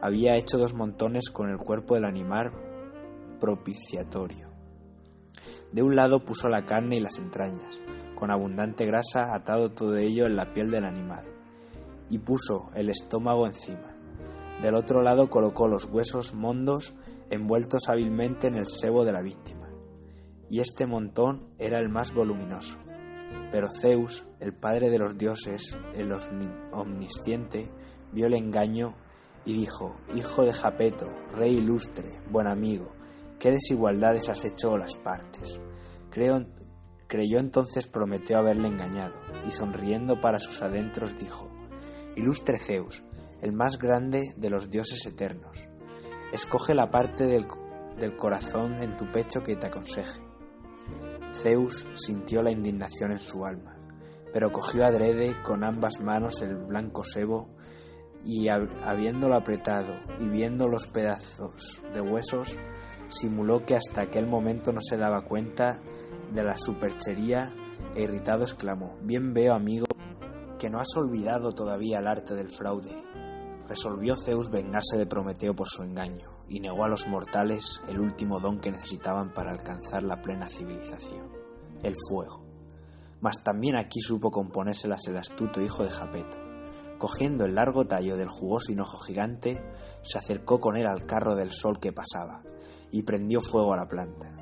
había 0.00 0.36
hecho 0.36 0.56
dos 0.56 0.72
montones 0.72 1.28
con 1.28 1.50
el 1.50 1.58
cuerpo 1.58 1.94
del 1.94 2.06
animal 2.06 2.52
propiciatorio. 3.38 4.48
De 5.72 5.82
un 5.82 5.94
lado 5.94 6.24
puso 6.24 6.48
la 6.48 6.64
carne 6.64 6.96
y 6.96 7.00
las 7.00 7.18
entrañas, 7.18 7.78
con 8.14 8.30
abundante 8.30 8.86
grasa 8.86 9.34
atado 9.34 9.72
todo 9.72 9.98
ello 9.98 10.24
en 10.24 10.36
la 10.36 10.54
piel 10.54 10.70
del 10.70 10.86
animal, 10.86 11.26
y 12.08 12.20
puso 12.20 12.70
el 12.74 12.88
estómago 12.88 13.44
encima. 13.44 13.94
Del 14.62 14.74
otro 14.74 15.02
lado 15.02 15.28
colocó 15.28 15.68
los 15.68 15.84
huesos 15.84 16.32
mondos 16.32 16.94
envueltos 17.28 17.90
hábilmente 17.90 18.46
en 18.46 18.54
el 18.54 18.68
sebo 18.68 19.04
de 19.04 19.12
la 19.12 19.20
víctima, 19.20 19.68
y 20.48 20.60
este 20.60 20.86
montón 20.86 21.50
era 21.58 21.78
el 21.78 21.90
más 21.90 22.14
voluminoso 22.14 22.78
Pero 23.52 23.68
Zeus, 23.70 24.24
el 24.40 24.54
padre 24.54 24.88
de 24.88 24.98
los 24.98 25.18
dioses, 25.18 25.76
el 25.94 26.10
omnisciente, 26.72 27.70
vio 28.12 28.26
el 28.26 28.34
engaño 28.34 28.94
y 29.44 29.54
dijo, 29.54 29.96
Hijo 30.14 30.42
de 30.42 30.52
Japeto, 30.52 31.06
rey 31.34 31.56
ilustre, 31.56 32.20
buen 32.30 32.46
amigo, 32.46 32.92
¿qué 33.38 33.50
desigualdades 33.50 34.28
has 34.28 34.44
hecho 34.44 34.76
las 34.76 34.94
partes? 34.96 35.60
Creyó 36.10 37.38
entonces 37.38 37.86
Prometeo 37.86 38.38
haberle 38.38 38.68
engañado, 38.68 39.14
y 39.46 39.50
sonriendo 39.50 40.20
para 40.20 40.40
sus 40.40 40.60
adentros 40.62 41.16
dijo, 41.18 41.48
Ilustre 42.16 42.58
Zeus, 42.58 43.02
el 43.40 43.52
más 43.52 43.78
grande 43.78 44.34
de 44.36 44.50
los 44.50 44.68
dioses 44.68 45.06
eternos, 45.06 45.68
escoge 46.32 46.74
la 46.74 46.90
parte 46.90 47.24
del, 47.24 47.46
del 47.98 48.16
corazón 48.16 48.82
en 48.82 48.96
tu 48.96 49.10
pecho 49.10 49.42
que 49.42 49.56
te 49.56 49.68
aconseje. 49.68 50.20
Zeus 51.32 51.86
sintió 51.94 52.42
la 52.42 52.50
indignación 52.50 53.12
en 53.12 53.20
su 53.20 53.44
alma, 53.46 53.76
pero 54.32 54.50
cogió 54.50 54.84
adrede 54.84 55.40
con 55.42 55.64
ambas 55.64 56.00
manos 56.00 56.42
el 56.42 56.56
blanco 56.56 57.04
sebo 57.04 57.48
y 58.24 58.48
habiéndolo 58.48 59.34
apretado 59.34 59.94
y 60.20 60.28
viendo 60.28 60.68
los 60.68 60.86
pedazos 60.86 61.80
de 61.94 62.00
huesos, 62.00 62.56
simuló 63.06 63.64
que 63.64 63.76
hasta 63.76 64.02
aquel 64.02 64.26
momento 64.26 64.72
no 64.72 64.80
se 64.80 64.96
daba 64.96 65.24
cuenta 65.24 65.80
de 66.32 66.42
la 66.42 66.56
superchería 66.56 67.52
e 67.94 68.02
irritado 68.02 68.42
exclamó, 68.42 68.96
Bien 69.02 69.32
veo, 69.32 69.54
amigo, 69.54 69.86
que 70.58 70.68
no 70.68 70.80
has 70.80 70.94
olvidado 70.96 71.52
todavía 71.52 71.98
el 71.98 72.06
arte 72.06 72.34
del 72.34 72.50
fraude. 72.50 72.94
Resolvió 73.66 74.16
Zeus 74.16 74.50
vengarse 74.50 74.96
de 74.96 75.06
Prometeo 75.06 75.54
por 75.54 75.68
su 75.68 75.82
engaño 75.82 76.38
y 76.48 76.60
negó 76.60 76.84
a 76.84 76.88
los 76.88 77.06
mortales 77.06 77.82
el 77.88 78.00
último 78.00 78.40
don 78.40 78.60
que 78.60 78.70
necesitaban 78.70 79.32
para 79.32 79.50
alcanzar 79.50 80.02
la 80.02 80.20
plena 80.20 80.48
civilización, 80.48 81.30
el 81.82 81.94
fuego. 82.08 82.44
Mas 83.20 83.42
también 83.42 83.76
aquí 83.76 84.00
supo 84.00 84.30
componérselas 84.30 85.06
el 85.08 85.16
astuto 85.16 85.60
hijo 85.60 85.84
de 85.84 85.90
Japeto. 85.90 86.47
Cogiendo 86.98 87.44
el 87.44 87.54
largo 87.54 87.86
tallo 87.86 88.16
del 88.16 88.28
jugoso 88.28 88.72
hinojo 88.72 88.98
gigante, 88.98 89.62
se 90.02 90.18
acercó 90.18 90.60
con 90.60 90.76
él 90.76 90.86
al 90.86 91.06
carro 91.06 91.36
del 91.36 91.52
sol 91.52 91.78
que 91.78 91.92
pasaba, 91.92 92.42
y 92.90 93.02
prendió 93.02 93.40
fuego 93.40 93.72
a 93.72 93.76
la 93.76 93.88
planta. 93.88 94.34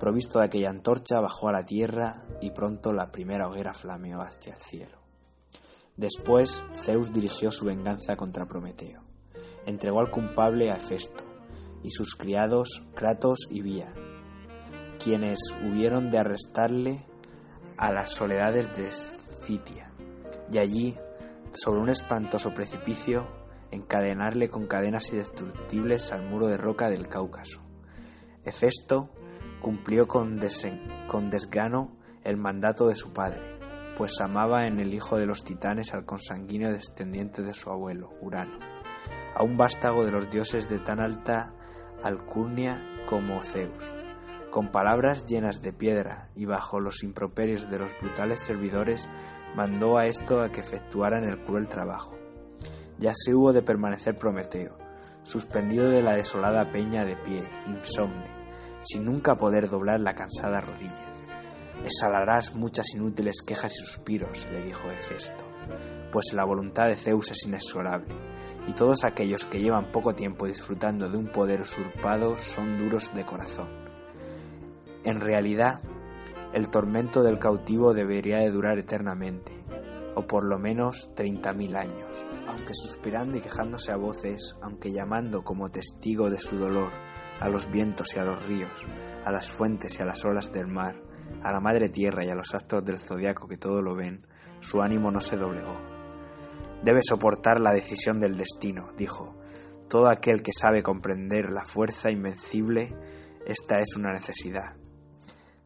Provisto 0.00 0.40
de 0.40 0.46
aquella 0.46 0.70
antorcha, 0.70 1.20
bajó 1.20 1.48
a 1.48 1.52
la 1.52 1.64
tierra 1.64 2.14
y 2.40 2.50
pronto 2.50 2.92
la 2.92 3.12
primera 3.12 3.46
hoguera 3.46 3.72
flameó 3.72 4.20
hacia 4.20 4.54
el 4.54 4.60
cielo. 4.60 4.98
Después, 5.96 6.64
Zeus 6.72 7.12
dirigió 7.12 7.52
su 7.52 7.66
venganza 7.66 8.16
contra 8.16 8.46
Prometeo. 8.46 9.02
Entregó 9.64 10.00
al 10.00 10.10
culpable 10.10 10.72
a 10.72 10.76
Hefesto 10.76 11.22
y 11.84 11.90
sus 11.92 12.16
criados 12.16 12.82
Kratos 12.94 13.46
y 13.48 13.62
Vía, 13.62 13.92
quienes 14.98 15.38
hubieron 15.64 16.10
de 16.10 16.18
arrestarle 16.18 17.06
a 17.76 17.92
las 17.92 18.10
soledades 18.10 18.76
de 18.76 18.90
Scitia, 18.90 19.92
y 20.50 20.58
allí 20.58 20.96
sobre 21.54 21.80
un 21.80 21.88
espantoso 21.88 22.54
precipicio, 22.54 23.26
encadenarle 23.70 24.48
con 24.48 24.66
cadenas 24.66 25.10
indestructibles 25.10 26.12
al 26.12 26.28
muro 26.28 26.46
de 26.46 26.56
roca 26.56 26.90
del 26.90 27.08
Cáucaso. 27.08 27.60
Hefesto 28.44 29.10
cumplió 29.60 30.06
con, 30.06 30.40
con 31.08 31.30
desgano 31.30 31.96
el 32.24 32.36
mandato 32.36 32.88
de 32.88 32.94
su 32.94 33.12
padre, 33.12 33.40
pues 33.96 34.20
amaba 34.20 34.66
en 34.66 34.80
el 34.80 34.94
hijo 34.94 35.16
de 35.16 35.26
los 35.26 35.44
titanes 35.44 35.94
al 35.94 36.04
consanguíneo 36.04 36.70
descendiente 36.70 37.42
de 37.42 37.54
su 37.54 37.70
abuelo, 37.70 38.10
Urano, 38.20 38.58
a 39.34 39.42
un 39.42 39.56
vástago 39.56 40.04
de 40.04 40.10
los 40.10 40.30
dioses 40.30 40.68
de 40.68 40.78
tan 40.78 41.00
alta 41.00 41.54
alcurnia 42.02 42.82
como 43.08 43.42
Zeus. 43.42 43.84
Con 44.50 44.70
palabras 44.70 45.24
llenas 45.24 45.62
de 45.62 45.72
piedra 45.72 46.28
y 46.34 46.44
bajo 46.44 46.78
los 46.78 47.02
improperios 47.02 47.70
de 47.70 47.78
los 47.78 47.98
brutales 47.98 48.40
servidores, 48.40 49.08
mandó 49.54 49.98
a 49.98 50.06
esto 50.06 50.40
a 50.40 50.50
que 50.50 50.60
efectuaran 50.60 51.24
el 51.24 51.42
cruel 51.42 51.68
trabajo. 51.68 52.16
Ya 52.98 53.12
se 53.14 53.34
hubo 53.34 53.52
de 53.52 53.62
permanecer 53.62 54.16
Prometeo, 54.16 54.76
suspendido 55.24 55.90
de 55.90 56.02
la 56.02 56.14
desolada 56.14 56.70
peña 56.70 57.04
de 57.04 57.16
pie, 57.16 57.44
insomne, 57.66 58.26
sin 58.82 59.04
nunca 59.04 59.36
poder 59.36 59.68
doblar 59.68 60.00
la 60.00 60.14
cansada 60.14 60.60
rodilla. 60.60 61.12
Exhalarás 61.84 62.54
muchas 62.54 62.94
inútiles 62.94 63.42
quejas 63.44 63.72
y 63.74 63.84
suspiros, 63.84 64.46
le 64.52 64.62
dijo 64.62 64.88
Hefesto, 64.90 65.44
pues 66.12 66.32
la 66.32 66.44
voluntad 66.44 66.86
de 66.86 66.96
Zeus 66.96 67.30
es 67.30 67.44
inexorable, 67.46 68.14
y 68.68 68.72
todos 68.72 69.04
aquellos 69.04 69.46
que 69.46 69.60
llevan 69.60 69.90
poco 69.90 70.14
tiempo 70.14 70.46
disfrutando 70.46 71.08
de 71.08 71.16
un 71.16 71.26
poder 71.26 71.62
usurpado 71.62 72.38
son 72.38 72.78
duros 72.78 73.12
de 73.14 73.24
corazón. 73.24 73.68
En 75.04 75.20
realidad, 75.20 75.80
el 76.52 76.68
tormento 76.68 77.22
del 77.22 77.38
cautivo 77.38 77.94
debería 77.94 78.38
de 78.38 78.50
durar 78.50 78.78
eternamente, 78.78 79.52
o 80.14 80.26
por 80.26 80.44
lo 80.44 80.58
menos 80.58 81.10
treinta 81.14 81.52
mil 81.52 81.76
años, 81.76 82.26
aunque 82.46 82.74
suspirando 82.74 83.38
y 83.38 83.40
quejándose 83.40 83.90
a 83.90 83.96
voces, 83.96 84.56
aunque 84.60 84.92
llamando 84.92 85.42
como 85.44 85.70
testigo 85.70 86.28
de 86.28 86.38
su 86.38 86.58
dolor 86.58 86.90
a 87.40 87.48
los 87.48 87.70
vientos 87.70 88.14
y 88.14 88.18
a 88.18 88.24
los 88.24 88.46
ríos, 88.46 88.86
a 89.24 89.32
las 89.32 89.50
fuentes 89.50 89.98
y 89.98 90.02
a 90.02 90.06
las 90.06 90.24
olas 90.24 90.52
del 90.52 90.66
mar, 90.66 90.96
a 91.42 91.52
la 91.52 91.60
madre 91.60 91.88
tierra 91.88 92.24
y 92.24 92.28
a 92.28 92.34
los 92.34 92.54
actos 92.54 92.84
del 92.84 92.98
zodiaco 92.98 93.48
que 93.48 93.56
todo 93.56 93.80
lo 93.80 93.94
ven, 93.94 94.26
su 94.60 94.82
ánimo 94.82 95.10
no 95.10 95.20
se 95.20 95.36
doblegó. 95.36 95.76
Debe 96.82 97.00
soportar 97.02 97.60
la 97.60 97.72
decisión 97.72 98.20
del 98.20 98.36
destino, 98.36 98.92
dijo. 98.96 99.38
Todo 99.88 100.08
aquel 100.08 100.42
que 100.42 100.52
sabe 100.52 100.82
comprender 100.82 101.50
la 101.50 101.64
fuerza 101.64 102.10
invencible, 102.10 102.94
esta 103.46 103.78
es 103.78 103.96
una 103.96 104.12
necesidad. 104.12 104.81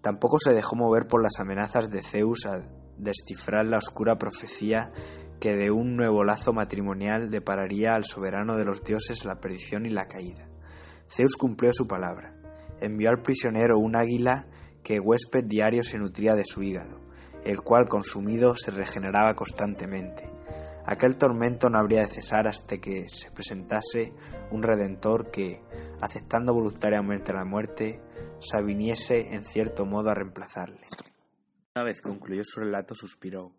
Tampoco 0.06 0.38
se 0.38 0.54
dejó 0.54 0.76
mover 0.76 1.08
por 1.08 1.20
las 1.20 1.40
amenazas 1.40 1.90
de 1.90 2.00
Zeus 2.00 2.46
a 2.46 2.62
descifrar 2.96 3.66
la 3.66 3.78
oscura 3.78 4.14
profecía 4.14 4.92
que 5.40 5.56
de 5.56 5.72
un 5.72 5.96
nuevo 5.96 6.22
lazo 6.22 6.52
matrimonial 6.52 7.28
depararía 7.28 7.96
al 7.96 8.04
soberano 8.04 8.56
de 8.56 8.64
los 8.64 8.84
dioses 8.84 9.24
la 9.24 9.40
perdición 9.40 9.84
y 9.84 9.90
la 9.90 10.06
caída. 10.06 10.48
Zeus 11.10 11.34
cumplió 11.34 11.72
su 11.72 11.88
palabra. 11.88 12.36
Envió 12.80 13.10
al 13.10 13.20
prisionero 13.20 13.80
un 13.80 13.96
águila 13.96 14.46
que 14.84 15.00
huésped 15.00 15.42
diario 15.44 15.82
se 15.82 15.98
nutría 15.98 16.36
de 16.36 16.44
su 16.44 16.62
hígado, 16.62 17.00
el 17.42 17.62
cual 17.62 17.88
consumido 17.88 18.54
se 18.54 18.70
regeneraba 18.70 19.34
constantemente. 19.34 20.30
Aquel 20.86 21.16
tormento 21.16 21.68
no 21.68 21.80
habría 21.80 22.02
de 22.02 22.06
cesar 22.06 22.46
hasta 22.46 22.78
que 22.78 23.06
se 23.08 23.32
presentase 23.32 24.12
un 24.52 24.62
redentor 24.62 25.32
que, 25.32 25.64
aceptando 26.00 26.54
voluntariamente 26.54 27.32
la 27.32 27.44
muerte, 27.44 28.05
se 28.40 28.56
aviniese 28.56 29.34
en 29.34 29.44
cierto 29.44 29.86
modo 29.86 30.10
a 30.10 30.14
reemplazarle. 30.14 30.86
Una 31.74 31.84
vez 31.84 32.00
concluyó 32.00 32.42
su 32.44 32.60
relato, 32.60 32.94
suspiró. 32.94 33.52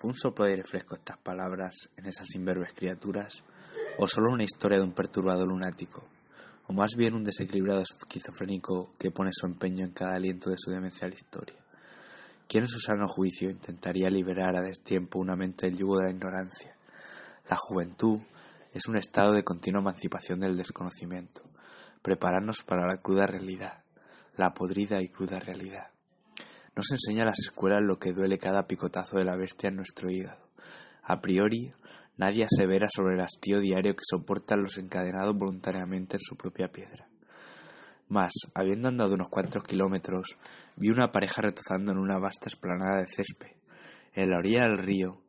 ¿Fue 0.00 0.10
un 0.10 0.14
soplo 0.14 0.44
de 0.46 0.62
fresco 0.64 0.94
estas 0.94 1.18
palabras 1.18 1.90
en 1.96 2.06
esas 2.06 2.34
imberbes 2.34 2.72
criaturas? 2.74 3.42
¿O 3.98 4.06
solo 4.08 4.32
una 4.32 4.44
historia 4.44 4.78
de 4.78 4.84
un 4.84 4.92
perturbado 4.92 5.46
lunático? 5.46 6.04
¿O 6.66 6.72
más 6.72 6.94
bien 6.96 7.14
un 7.14 7.24
desequilibrado 7.24 7.82
esquizofrénico 7.82 8.90
que 8.98 9.10
pone 9.10 9.30
su 9.32 9.46
empeño 9.46 9.84
en 9.84 9.92
cada 9.92 10.14
aliento 10.14 10.50
de 10.50 10.56
su 10.58 10.70
demencial 10.70 11.12
historia? 11.12 11.56
¿Quién 12.48 12.64
en 12.64 12.68
su 12.68 12.80
sano 12.80 13.08
juicio 13.08 13.50
intentaría 13.50 14.10
liberar 14.10 14.56
a 14.56 14.62
destiempo 14.62 15.18
una 15.18 15.36
mente 15.36 15.66
del 15.66 15.78
yugo 15.78 15.98
de 15.98 16.04
la 16.04 16.10
ignorancia? 16.10 16.76
La 17.48 17.56
juventud 17.56 18.20
es 18.72 18.86
un 18.88 18.96
estado 18.96 19.32
de 19.32 19.44
continua 19.44 19.80
emancipación 19.80 20.40
del 20.40 20.56
desconocimiento, 20.56 21.42
prepararnos 22.02 22.62
para 22.62 22.86
la 22.86 23.00
cruda 23.00 23.26
realidad, 23.26 23.81
la 24.36 24.54
podrida 24.54 25.00
y 25.02 25.08
cruda 25.08 25.38
realidad. 25.38 25.88
Nos 26.74 26.90
enseña 26.90 27.24
a 27.24 27.26
las 27.26 27.38
escuelas 27.38 27.80
lo 27.82 27.98
que 27.98 28.12
duele 28.12 28.38
cada 28.38 28.66
picotazo 28.66 29.18
de 29.18 29.24
la 29.24 29.36
bestia 29.36 29.68
en 29.68 29.76
nuestro 29.76 30.10
hígado. 30.10 30.48
A 31.02 31.20
priori, 31.20 31.72
nadie 32.16 32.46
asevera 32.46 32.88
sobre 32.90 33.14
el 33.14 33.20
hastío 33.20 33.60
diario 33.60 33.94
que 33.94 34.04
soportan 34.08 34.62
los 34.62 34.78
encadenados 34.78 35.36
voluntariamente 35.36 36.16
en 36.16 36.20
su 36.20 36.36
propia 36.36 36.72
piedra. 36.72 37.08
Mas, 38.08 38.32
habiendo 38.54 38.88
andado 38.88 39.14
unos 39.14 39.28
cuantos 39.28 39.64
kilómetros, 39.64 40.38
vi 40.76 40.88
una 40.88 41.12
pareja 41.12 41.42
retozando 41.42 41.92
en 41.92 41.98
una 41.98 42.18
vasta 42.18 42.46
esplanada 42.48 43.00
de 43.00 43.06
césped, 43.06 43.50
en 44.14 44.30
la 44.30 44.38
orilla 44.38 44.62
del 44.62 44.78
río. 44.78 45.22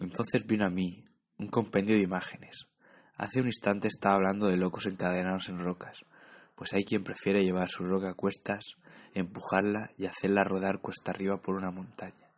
Entonces 0.00 0.46
vino 0.46 0.66
a 0.66 0.70
mí 0.70 1.04
un 1.38 1.48
compendio 1.48 1.96
de 1.96 2.02
imágenes. 2.02 2.68
Hace 3.16 3.40
un 3.40 3.46
instante 3.46 3.88
estaba 3.88 4.16
hablando 4.16 4.48
de 4.48 4.56
locos 4.56 4.86
encadenados 4.86 5.48
en 5.48 5.58
rocas 5.58 6.04
pues 6.58 6.74
hay 6.74 6.84
quien 6.84 7.04
prefiere 7.04 7.44
llevar 7.44 7.68
su 7.68 7.84
roca 7.84 8.10
a 8.10 8.14
cuestas, 8.14 8.74
empujarla 9.14 9.92
y 9.96 10.06
hacerla 10.06 10.42
rodar 10.42 10.80
cuesta 10.80 11.12
arriba 11.12 11.40
por 11.40 11.54
una 11.54 11.70
montaña, 11.70 12.32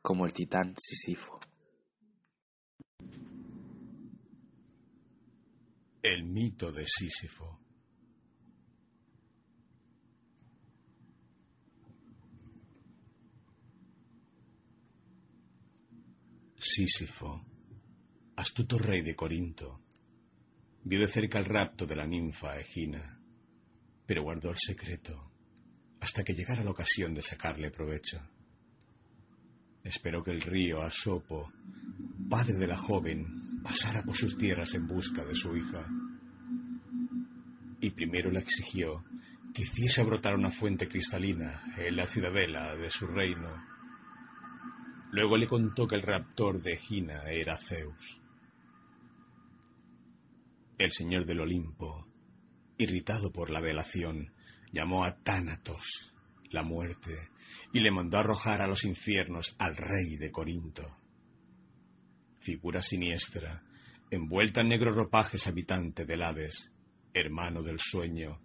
como 0.00 0.24
el 0.24 0.32
titán 0.32 0.76
Sísifo. 0.78 1.40
El 6.00 6.22
mito 6.22 6.70
de 6.70 6.86
Sísifo. 6.86 7.58
Sísifo, 16.54 17.44
astuto 18.36 18.78
rey 18.78 19.02
de 19.02 19.16
Corinto, 19.16 19.80
vio 20.84 21.00
de 21.00 21.08
cerca 21.08 21.40
el 21.40 21.44
rapto 21.44 21.86
de 21.86 21.96
la 21.96 22.06
ninfa 22.06 22.56
Egina 22.60 23.17
pero 24.08 24.22
guardó 24.22 24.50
el 24.50 24.56
secreto 24.56 25.30
hasta 26.00 26.24
que 26.24 26.32
llegara 26.32 26.64
la 26.64 26.70
ocasión 26.70 27.12
de 27.12 27.22
sacarle 27.22 27.70
provecho. 27.70 28.18
Esperó 29.84 30.24
que 30.24 30.30
el 30.30 30.40
río 30.40 30.80
Asopo, 30.80 31.52
padre 32.30 32.54
de 32.54 32.66
la 32.66 32.78
joven, 32.78 33.60
pasara 33.62 34.02
por 34.02 34.16
sus 34.16 34.38
tierras 34.38 34.72
en 34.72 34.86
busca 34.86 35.26
de 35.26 35.34
su 35.34 35.54
hija. 35.54 35.86
Y 37.82 37.90
primero 37.90 38.30
le 38.30 38.40
exigió 38.40 39.04
que 39.52 39.62
hiciese 39.62 40.02
brotar 40.04 40.36
una 40.36 40.50
fuente 40.50 40.88
cristalina 40.88 41.62
en 41.76 41.96
la 41.96 42.06
ciudadela 42.06 42.76
de 42.76 42.90
su 42.90 43.08
reino. 43.08 43.62
Luego 45.10 45.36
le 45.36 45.46
contó 45.46 45.86
que 45.86 45.96
el 45.96 46.02
raptor 46.02 46.62
de 46.62 46.72
Egina 46.72 47.24
era 47.24 47.58
Zeus. 47.58 48.22
El 50.78 50.92
señor 50.92 51.26
del 51.26 51.40
Olimpo, 51.40 52.07
irritado 52.78 53.32
por 53.32 53.50
la 53.50 53.60
velación, 53.60 54.32
llamó 54.72 55.04
a 55.04 55.16
Tánatos, 55.22 56.14
la 56.50 56.62
muerte, 56.62 57.30
y 57.72 57.80
le 57.80 57.90
mandó 57.90 58.18
arrojar 58.18 58.62
a 58.62 58.66
los 58.66 58.84
infiernos 58.84 59.54
al 59.58 59.76
rey 59.76 60.16
de 60.16 60.30
Corinto. 60.30 60.88
Figura 62.38 62.82
siniestra, 62.82 63.62
envuelta 64.10 64.62
en 64.62 64.68
negros 64.68 64.94
ropajes 64.94 65.46
habitante 65.46 66.06
del 66.06 66.22
Hades, 66.22 66.70
hermano 67.12 67.62
del 67.62 67.78
sueño, 67.78 68.40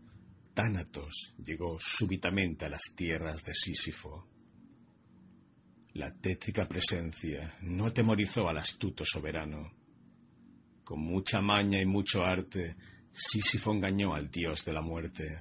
Tánatos 0.54 1.34
llegó 1.43 1.80
súbitamente 1.80 2.65
a 2.65 2.69
las 2.69 2.93
tierras 2.96 3.43
de 3.43 3.54
Sísifo. 3.56 4.28
La 5.93 6.13
tétrica 6.13 6.67
presencia 6.67 7.56
no 7.62 7.88
atemorizó 7.88 8.48
al 8.48 8.60
astuto 8.60 9.04
soberano. 9.04 9.74
Con 10.84 11.00
mucha 11.00 11.41
maña 11.41 11.82
y 11.82 11.88
mucho 11.88 12.24
arte, 12.24 12.76
Sísifo 13.13 13.71
engañó 13.71 14.15
al 14.15 14.32
dios 14.32 14.65
de 14.65 14.73
la 14.73 14.82
muerte. 14.82 15.39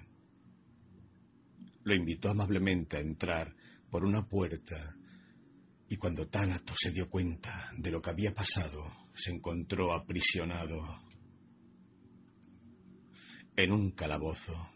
Lo 1.85 1.95
invitó 1.95 2.31
amablemente 2.31 2.99
a 2.99 3.01
entrar 3.01 3.57
por 3.91 4.05
una 4.05 4.29
puerta 4.29 4.97
y 5.89 5.97
cuando 5.97 6.29
Tánatos 6.29 6.77
se 6.81 6.91
dio 6.91 7.09
cuenta 7.09 7.71
de 7.77 7.91
lo 7.91 8.01
que 8.01 8.11
había 8.11 8.35
pasado, 8.35 8.91
se 9.15 9.31
encontró 9.31 9.93
aprisionado 9.93 10.81
en 13.57 13.73
un 13.73 13.91
calabozo. 13.91 14.71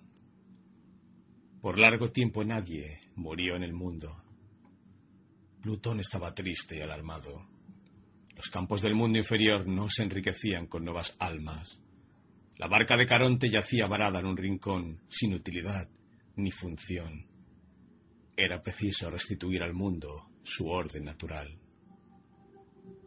Por 1.61 1.79
largo 1.79 2.13
tiempo 2.13 2.45
nadie 2.45 3.01
murió 3.15 3.57
en 3.57 3.63
el 3.63 3.73
mundo. 3.73 4.15
Plutón 5.61 6.01
estaba 6.01 6.35
triste 6.35 6.77
y 6.77 6.81
alarmado. 6.81 7.47
Los 8.35 8.51
campos 8.51 8.83
del 8.83 8.95
mundo 8.95 9.19
inferior 9.19 9.67
no 9.67 9.89
se 9.89 10.03
enriquecían 10.03 10.67
con 10.67 10.85
nuevas 10.85 11.17
almas. 11.19 11.81
La 12.59 12.69
barca 12.69 12.97
de 12.97 13.07
Caronte 13.07 13.51
yacía 13.51 13.87
varada 13.87 14.21
en 14.21 14.27
un 14.27 14.37
rincón, 14.37 15.03
sin 15.09 15.35
utilidad 15.35 15.89
ni 16.37 16.51
función. 16.51 17.27
Era 18.37 18.63
preciso 18.63 19.11
restituir 19.11 19.63
al 19.63 19.75
mundo 19.75 20.31
su 20.43 20.69
orden 20.69 21.05
natural. 21.05 21.59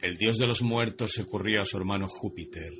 El 0.01 0.17
dios 0.17 0.37
de 0.37 0.47
los 0.47 0.61
muertos 0.61 1.13
se 1.13 1.23
ocurrió 1.23 1.61
a 1.61 1.65
su 1.65 1.77
hermano 1.77 2.07
Júpiter. 2.07 2.73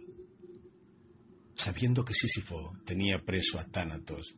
Sabiendo 1.56 2.06
que 2.06 2.14
Sísifo 2.14 2.78
tenía 2.86 3.24
preso 3.26 3.60
a 3.60 3.66
Tánatos, 3.66 4.36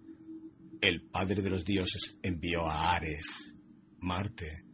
el 0.82 1.04
padre 1.04 1.42
de 1.42 1.50
los 1.50 1.64
dioses 1.64 2.18
envió 2.24 2.66
a 2.66 2.96
Ares, 2.96 3.56
Marte, 4.00 4.66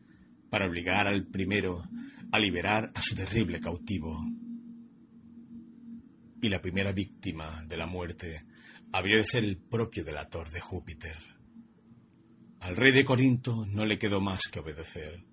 para 0.49 0.65
obligar 0.65 1.07
al 1.07 1.27
primero 1.27 1.83
a 2.31 2.39
liberar 2.39 2.91
a 2.95 3.01
su 3.01 3.15
terrible 3.15 3.59
cautivo. 3.59 4.17
Y 6.41 6.49
la 6.49 6.61
primera 6.61 6.91
víctima 6.91 7.63
de 7.67 7.77
la 7.77 7.87
muerte 7.87 8.45
había 8.91 9.17
de 9.17 9.25
ser 9.25 9.43
el 9.43 9.57
propio 9.57 10.03
delator 10.03 10.49
de 10.49 10.61
Júpiter. 10.61 11.17
Al 12.59 12.75
rey 12.75 12.91
de 12.91 13.05
Corinto 13.05 13.65
no 13.65 13.85
le 13.85 13.97
quedó 13.97 14.19
más 14.19 14.41
que 14.51 14.59
obedecer. 14.59 15.23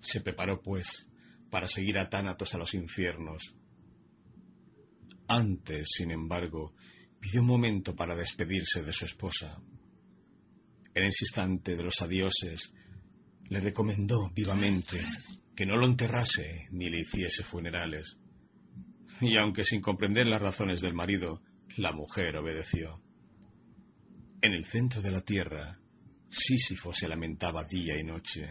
Se 0.00 0.20
preparó, 0.20 0.62
pues, 0.62 1.08
para 1.50 1.68
seguir 1.68 1.98
a 1.98 2.08
Tánatos 2.08 2.54
a 2.54 2.58
los 2.58 2.74
infiernos. 2.74 3.54
Antes, 5.28 5.88
sin 5.96 6.10
embargo, 6.10 6.74
pidió 7.18 7.40
un 7.40 7.46
momento 7.46 7.94
para 7.94 8.16
despedirse 8.16 8.82
de 8.82 8.92
su 8.92 9.04
esposa. 9.04 9.60
En 10.94 11.04
ese 11.04 11.24
instante 11.24 11.76
de 11.76 11.82
los 11.82 12.00
adioses, 12.02 12.72
le 13.48 13.60
recomendó 13.60 14.30
vivamente 14.30 14.98
que 15.54 15.66
no 15.66 15.76
lo 15.76 15.86
enterrase 15.86 16.68
ni 16.70 16.88
le 16.88 17.00
hiciese 17.00 17.42
funerales. 17.42 18.19
Y 19.20 19.36
aunque 19.36 19.64
sin 19.64 19.80
comprender 19.80 20.26
las 20.26 20.40
razones 20.40 20.80
del 20.80 20.94
marido, 20.94 21.42
la 21.76 21.92
mujer 21.92 22.36
obedeció. 22.36 23.02
En 24.40 24.52
el 24.52 24.64
centro 24.64 25.02
de 25.02 25.10
la 25.10 25.20
tierra, 25.20 25.78
Sísifo 26.30 26.94
se 26.94 27.08
lamentaba 27.08 27.64
día 27.64 27.98
y 27.98 28.04
noche. 28.04 28.48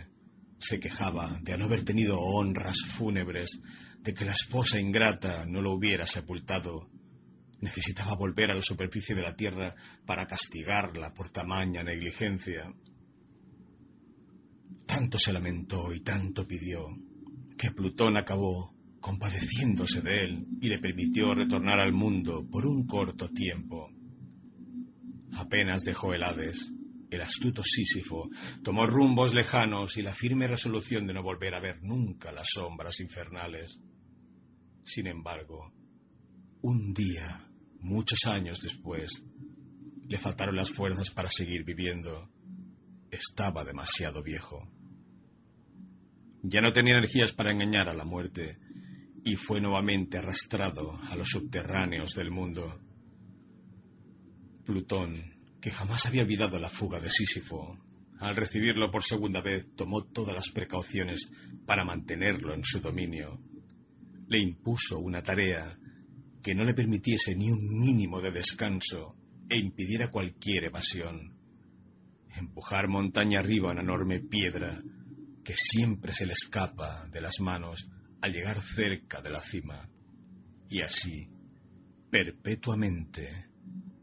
Se 0.59 0.79
quejaba 0.79 1.39
de 1.41 1.57
no 1.57 1.65
haber 1.65 1.83
tenido 1.83 2.19
honras 2.19 2.77
fúnebres, 2.85 3.59
de 4.01 4.13
que 4.13 4.25
la 4.25 4.33
esposa 4.33 4.79
ingrata 4.79 5.45
no 5.45 5.61
lo 5.61 5.71
hubiera 5.71 6.05
sepultado. 6.05 6.89
Necesitaba 7.61 8.15
volver 8.15 8.51
a 8.51 8.55
la 8.55 8.61
superficie 8.61 9.15
de 9.15 9.23
la 9.23 9.35
tierra 9.35 9.75
para 10.05 10.27
castigarla 10.27 11.13
por 11.13 11.29
tamaña 11.29 11.83
negligencia. 11.83 12.73
Tanto 14.85 15.17
se 15.17 15.33
lamentó 15.33 15.93
y 15.93 16.01
tanto 16.01 16.47
pidió 16.47 16.87
que 17.57 17.71
Plutón 17.71 18.17
acabó 18.17 18.78
compadeciéndose 18.99 20.01
de 20.01 20.23
él 20.23 20.47
y 20.61 20.69
le 20.69 20.79
permitió 20.79 21.33
retornar 21.33 21.79
al 21.79 21.93
mundo 21.93 22.47
por 22.49 22.65
un 22.65 22.85
corto 22.85 23.29
tiempo. 23.29 23.91
Apenas 25.33 25.83
dejó 25.83 26.13
el 26.13 26.23
Hades, 26.23 26.71
el 27.09 27.21
astuto 27.21 27.63
Sísifo 27.63 28.29
tomó 28.63 28.85
rumbos 28.85 29.33
lejanos 29.33 29.97
y 29.97 30.01
la 30.01 30.13
firme 30.13 30.47
resolución 30.47 31.07
de 31.07 31.13
no 31.13 31.23
volver 31.23 31.55
a 31.55 31.59
ver 31.59 31.81
nunca 31.83 32.31
las 32.31 32.49
sombras 32.53 32.99
infernales. 32.99 33.79
Sin 34.83 35.07
embargo, 35.07 35.73
un 36.61 36.93
día, 36.93 37.49
muchos 37.79 38.25
años 38.25 38.59
después, 38.61 39.23
le 40.07 40.17
faltaron 40.17 40.55
las 40.55 40.71
fuerzas 40.71 41.09
para 41.09 41.29
seguir 41.31 41.63
viviendo. 41.63 42.29
Estaba 43.11 43.63
demasiado 43.63 44.21
viejo. 44.21 44.67
Ya 46.43 46.61
no 46.61 46.73
tenía 46.73 46.93
energías 46.93 47.33
para 47.33 47.51
engañar 47.51 47.89
a 47.89 47.93
la 47.93 48.05
muerte 48.05 48.59
y 49.23 49.35
fue 49.35 49.61
nuevamente 49.61 50.17
arrastrado 50.17 50.99
a 51.09 51.15
los 51.15 51.29
subterráneos 51.29 52.13
del 52.13 52.31
mundo. 52.31 52.79
Plutón, 54.65 55.39
que 55.61 55.71
jamás 55.71 56.05
había 56.05 56.21
olvidado 56.21 56.59
la 56.59 56.69
fuga 56.69 56.99
de 56.99 57.09
Sísifo, 57.09 57.77
al 58.19 58.35
recibirlo 58.35 58.91
por 58.91 59.03
segunda 59.03 59.41
vez 59.41 59.67
tomó 59.75 60.03
todas 60.03 60.35
las 60.35 60.49
precauciones 60.49 61.31
para 61.65 61.85
mantenerlo 61.85 62.53
en 62.53 62.63
su 62.63 62.79
dominio. 62.79 63.41
Le 64.27 64.39
impuso 64.39 64.99
una 64.99 65.23
tarea 65.23 65.77
que 66.43 66.53
no 66.55 66.63
le 66.63 66.73
permitiese 66.73 67.35
ni 67.35 67.49
un 67.49 67.79
mínimo 67.79 68.21
de 68.21 68.31
descanso 68.31 69.15
e 69.49 69.57
impidiera 69.57 70.11
cualquier 70.11 70.65
evasión. 70.65 71.35
Empujar 72.35 72.87
montaña 72.87 73.39
arriba 73.39 73.71
una 73.71 73.81
enorme 73.81 74.19
piedra 74.19 74.81
que 75.43 75.53
siempre 75.55 76.13
se 76.13 76.25
le 76.25 76.33
escapa 76.33 77.07
de 77.11 77.21
las 77.21 77.39
manos 77.39 77.89
al 78.21 78.33
llegar 78.33 78.61
cerca 78.61 79.21
de 79.21 79.29
la 79.29 79.41
cima. 79.41 79.89
Y 80.69 80.81
así, 80.81 81.29
perpetuamente, 82.09 83.49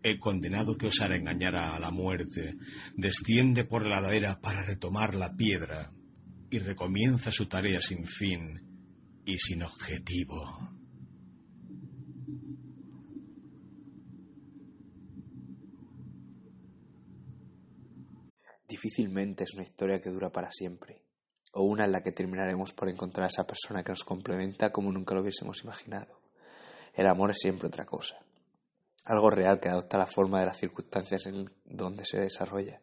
el 0.02 0.18
condenado 0.18 0.76
que 0.76 0.87
osara 0.87 1.16
engañar 1.16 1.57
a 1.57 1.79
la 1.79 1.90
muerte 1.90 2.57
desciende 2.94 3.64
por 3.64 3.87
la 3.87 4.00
ladera 4.00 4.40
para 4.40 4.64
retomar 4.64 5.14
la 5.14 5.35
piedra 5.35 5.92
y 6.50 6.59
recomienza 6.59 7.31
su 7.31 7.46
tarea 7.46 7.81
sin 7.81 8.07
fin 8.07 9.22
y 9.24 9.38
sin 9.38 9.62
objetivo. 9.62 10.72
Difícilmente 18.68 19.44
es 19.44 19.55
una 19.55 19.62
historia 19.62 20.00
que 20.00 20.11
dura 20.11 20.31
para 20.31 20.50
siempre 20.52 21.06
o 21.57 21.62
una 21.62 21.87
en 21.87 21.92
la 21.92 22.03
que 22.03 22.12
terminaremos 22.12 22.75
por 22.75 22.90
encontrar 22.90 23.25
a 23.25 23.29
esa 23.29 23.47
persona 23.47 23.83
que 23.83 23.90
nos 23.90 24.05
complementa 24.05 24.71
como 24.71 24.92
nunca 24.92 25.14
lo 25.14 25.23
hubiésemos 25.23 25.64
imaginado. 25.64 26.21
El 26.92 27.07
amor 27.09 27.31
es 27.31 27.38
siempre 27.38 27.69
otra 27.69 27.87
cosa, 27.87 28.19
algo 29.07 29.31
real 29.31 29.59
que 29.59 29.71
adopta 29.71 29.97
la 29.97 30.07
forma 30.07 30.40
de 30.40 30.47
las 30.47 30.59
circunstancias 30.59 31.25
en 31.25 31.51
donde 31.64 32.05
se 32.05 32.21
desarrolla, 32.21 32.81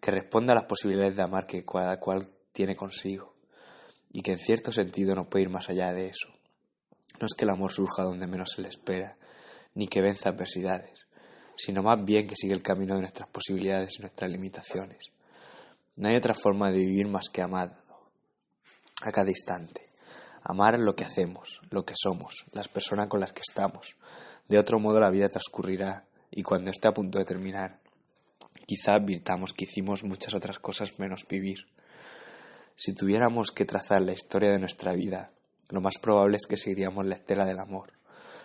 que 0.00 0.12
responde 0.12 0.52
a 0.52 0.54
las 0.54 0.66
posibilidades 0.66 1.16
de 1.16 1.22
amar 1.22 1.46
que 1.46 1.64
cada 1.64 1.98
cual 1.98 2.24
tiene 2.52 2.76
consigo, 2.76 3.34
y 4.12 4.22
que 4.22 4.32
en 4.32 4.38
cierto 4.38 4.70
sentido 4.70 5.16
no 5.16 5.28
puede 5.28 5.42
ir 5.42 5.50
más 5.50 5.68
allá 5.68 5.92
de 5.92 6.06
eso. 6.06 6.28
No 7.20 7.26
es 7.26 7.34
que 7.34 7.44
el 7.46 7.50
amor 7.50 7.72
surja 7.72 8.04
donde 8.04 8.28
menos 8.28 8.52
se 8.54 8.62
le 8.62 8.68
espera, 8.68 9.16
ni 9.74 9.88
que 9.88 10.00
venza 10.00 10.28
adversidades, 10.28 11.08
sino 11.56 11.82
más 11.82 12.04
bien 12.04 12.28
que 12.28 12.36
sigue 12.36 12.54
el 12.54 12.62
camino 12.62 12.94
de 12.94 13.00
nuestras 13.00 13.28
posibilidades 13.28 13.98
y 13.98 14.02
nuestras 14.02 14.30
limitaciones. 14.30 14.98
No 15.96 16.08
hay 16.08 16.14
otra 16.14 16.34
forma 16.34 16.70
de 16.70 16.78
vivir 16.78 17.08
más 17.08 17.28
que 17.28 17.42
amar, 17.42 17.87
a 19.02 19.12
cada 19.12 19.30
instante. 19.30 19.88
Amar 20.42 20.78
lo 20.78 20.94
que 20.94 21.04
hacemos, 21.04 21.60
lo 21.70 21.84
que 21.84 21.94
somos, 21.96 22.46
las 22.52 22.68
personas 22.68 23.08
con 23.08 23.20
las 23.20 23.32
que 23.32 23.42
estamos. 23.46 23.96
De 24.48 24.58
otro 24.58 24.78
modo 24.80 25.00
la 25.00 25.10
vida 25.10 25.28
transcurrirá 25.28 26.06
y 26.30 26.42
cuando 26.42 26.70
esté 26.70 26.88
a 26.88 26.94
punto 26.94 27.18
de 27.18 27.24
terminar, 27.24 27.80
quizá 28.66 28.94
advirtamos 28.94 29.52
que 29.52 29.64
hicimos 29.64 30.04
muchas 30.04 30.34
otras 30.34 30.58
cosas 30.58 30.98
menos 30.98 31.26
vivir. 31.28 31.66
Si 32.76 32.94
tuviéramos 32.94 33.50
que 33.50 33.64
trazar 33.64 34.02
la 34.02 34.12
historia 34.12 34.50
de 34.50 34.58
nuestra 34.58 34.92
vida, 34.92 35.32
lo 35.68 35.80
más 35.80 35.98
probable 35.98 36.36
es 36.36 36.46
que 36.46 36.56
seguiríamos 36.56 37.04
la 37.06 37.16
estela 37.16 37.44
del 37.44 37.58
amor, 37.58 37.92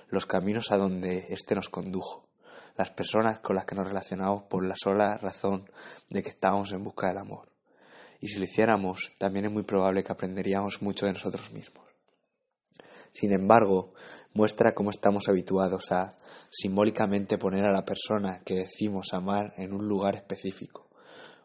los 0.10 0.26
caminos 0.26 0.72
a 0.72 0.78
donde 0.78 1.28
éste 1.30 1.56
nos 1.56 1.70
condujo, 1.70 2.28
las 2.76 2.90
personas 2.90 3.40
con 3.40 3.56
las 3.56 3.66
que 3.66 3.76
nos 3.76 3.88
relacionamos 3.88 4.44
por 4.44 4.66
la 4.66 4.76
sola 4.76 5.18
razón 5.18 5.70
de 6.10 6.24
que 6.24 6.30
estábamos 6.30 6.72
en 6.72 6.84
busca 6.84 7.08
del 7.08 7.20
amor. 7.20 7.53
Y 8.24 8.30
si 8.30 8.38
lo 8.38 8.46
hiciéramos, 8.46 9.12
también 9.18 9.48
es 9.48 9.52
muy 9.52 9.64
probable 9.64 10.02
que 10.02 10.14
aprenderíamos 10.14 10.82
mucho 10.82 11.06
de 11.06 11.12
nosotros 11.12 11.52
mismos. 11.52 11.86
Sin 13.12 13.34
embargo, 13.34 13.96
muestra 14.34 14.74
cómo 14.74 14.92
estamos 14.92 15.28
habituados 15.28 15.92
a 15.92 16.14
simbólicamente 16.50 17.38
poner 17.38 17.66
a 17.66 17.74
la 17.74 17.84
persona 17.84 18.42
que 18.46 18.54
decimos 18.56 19.14
amar 19.14 19.52
en 19.58 19.74
un 19.74 19.90
lugar 19.90 20.16
específico, 20.16 20.88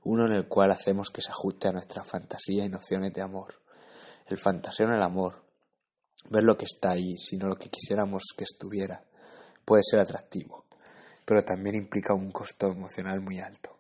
uno 0.04 0.26
en 0.26 0.34
el 0.34 0.46
cual 0.46 0.70
hacemos 0.70 1.10
que 1.10 1.20
se 1.20 1.32
ajuste 1.32 1.66
a 1.66 1.72
nuestra 1.72 2.04
fantasía 2.04 2.64
y 2.64 2.68
nociones 2.68 3.12
de 3.12 3.22
amor. 3.22 3.60
El 4.28 4.38
fantaseo 4.38 4.86
en 4.86 4.94
el 4.94 5.02
amor, 5.02 5.42
ver 6.30 6.44
lo 6.44 6.56
que 6.56 6.66
está 6.66 6.92
ahí, 6.92 7.16
sino 7.16 7.48
lo 7.48 7.56
que 7.56 7.70
quisiéramos 7.70 8.22
que 8.36 8.44
estuviera, 8.44 9.02
puede 9.64 9.82
ser 9.82 9.98
atractivo, 9.98 10.64
pero 11.26 11.42
también 11.42 11.74
implica 11.74 12.14
un 12.14 12.30
costo 12.30 12.68
emocional 12.68 13.20
muy 13.20 13.40
alto. 13.40 13.77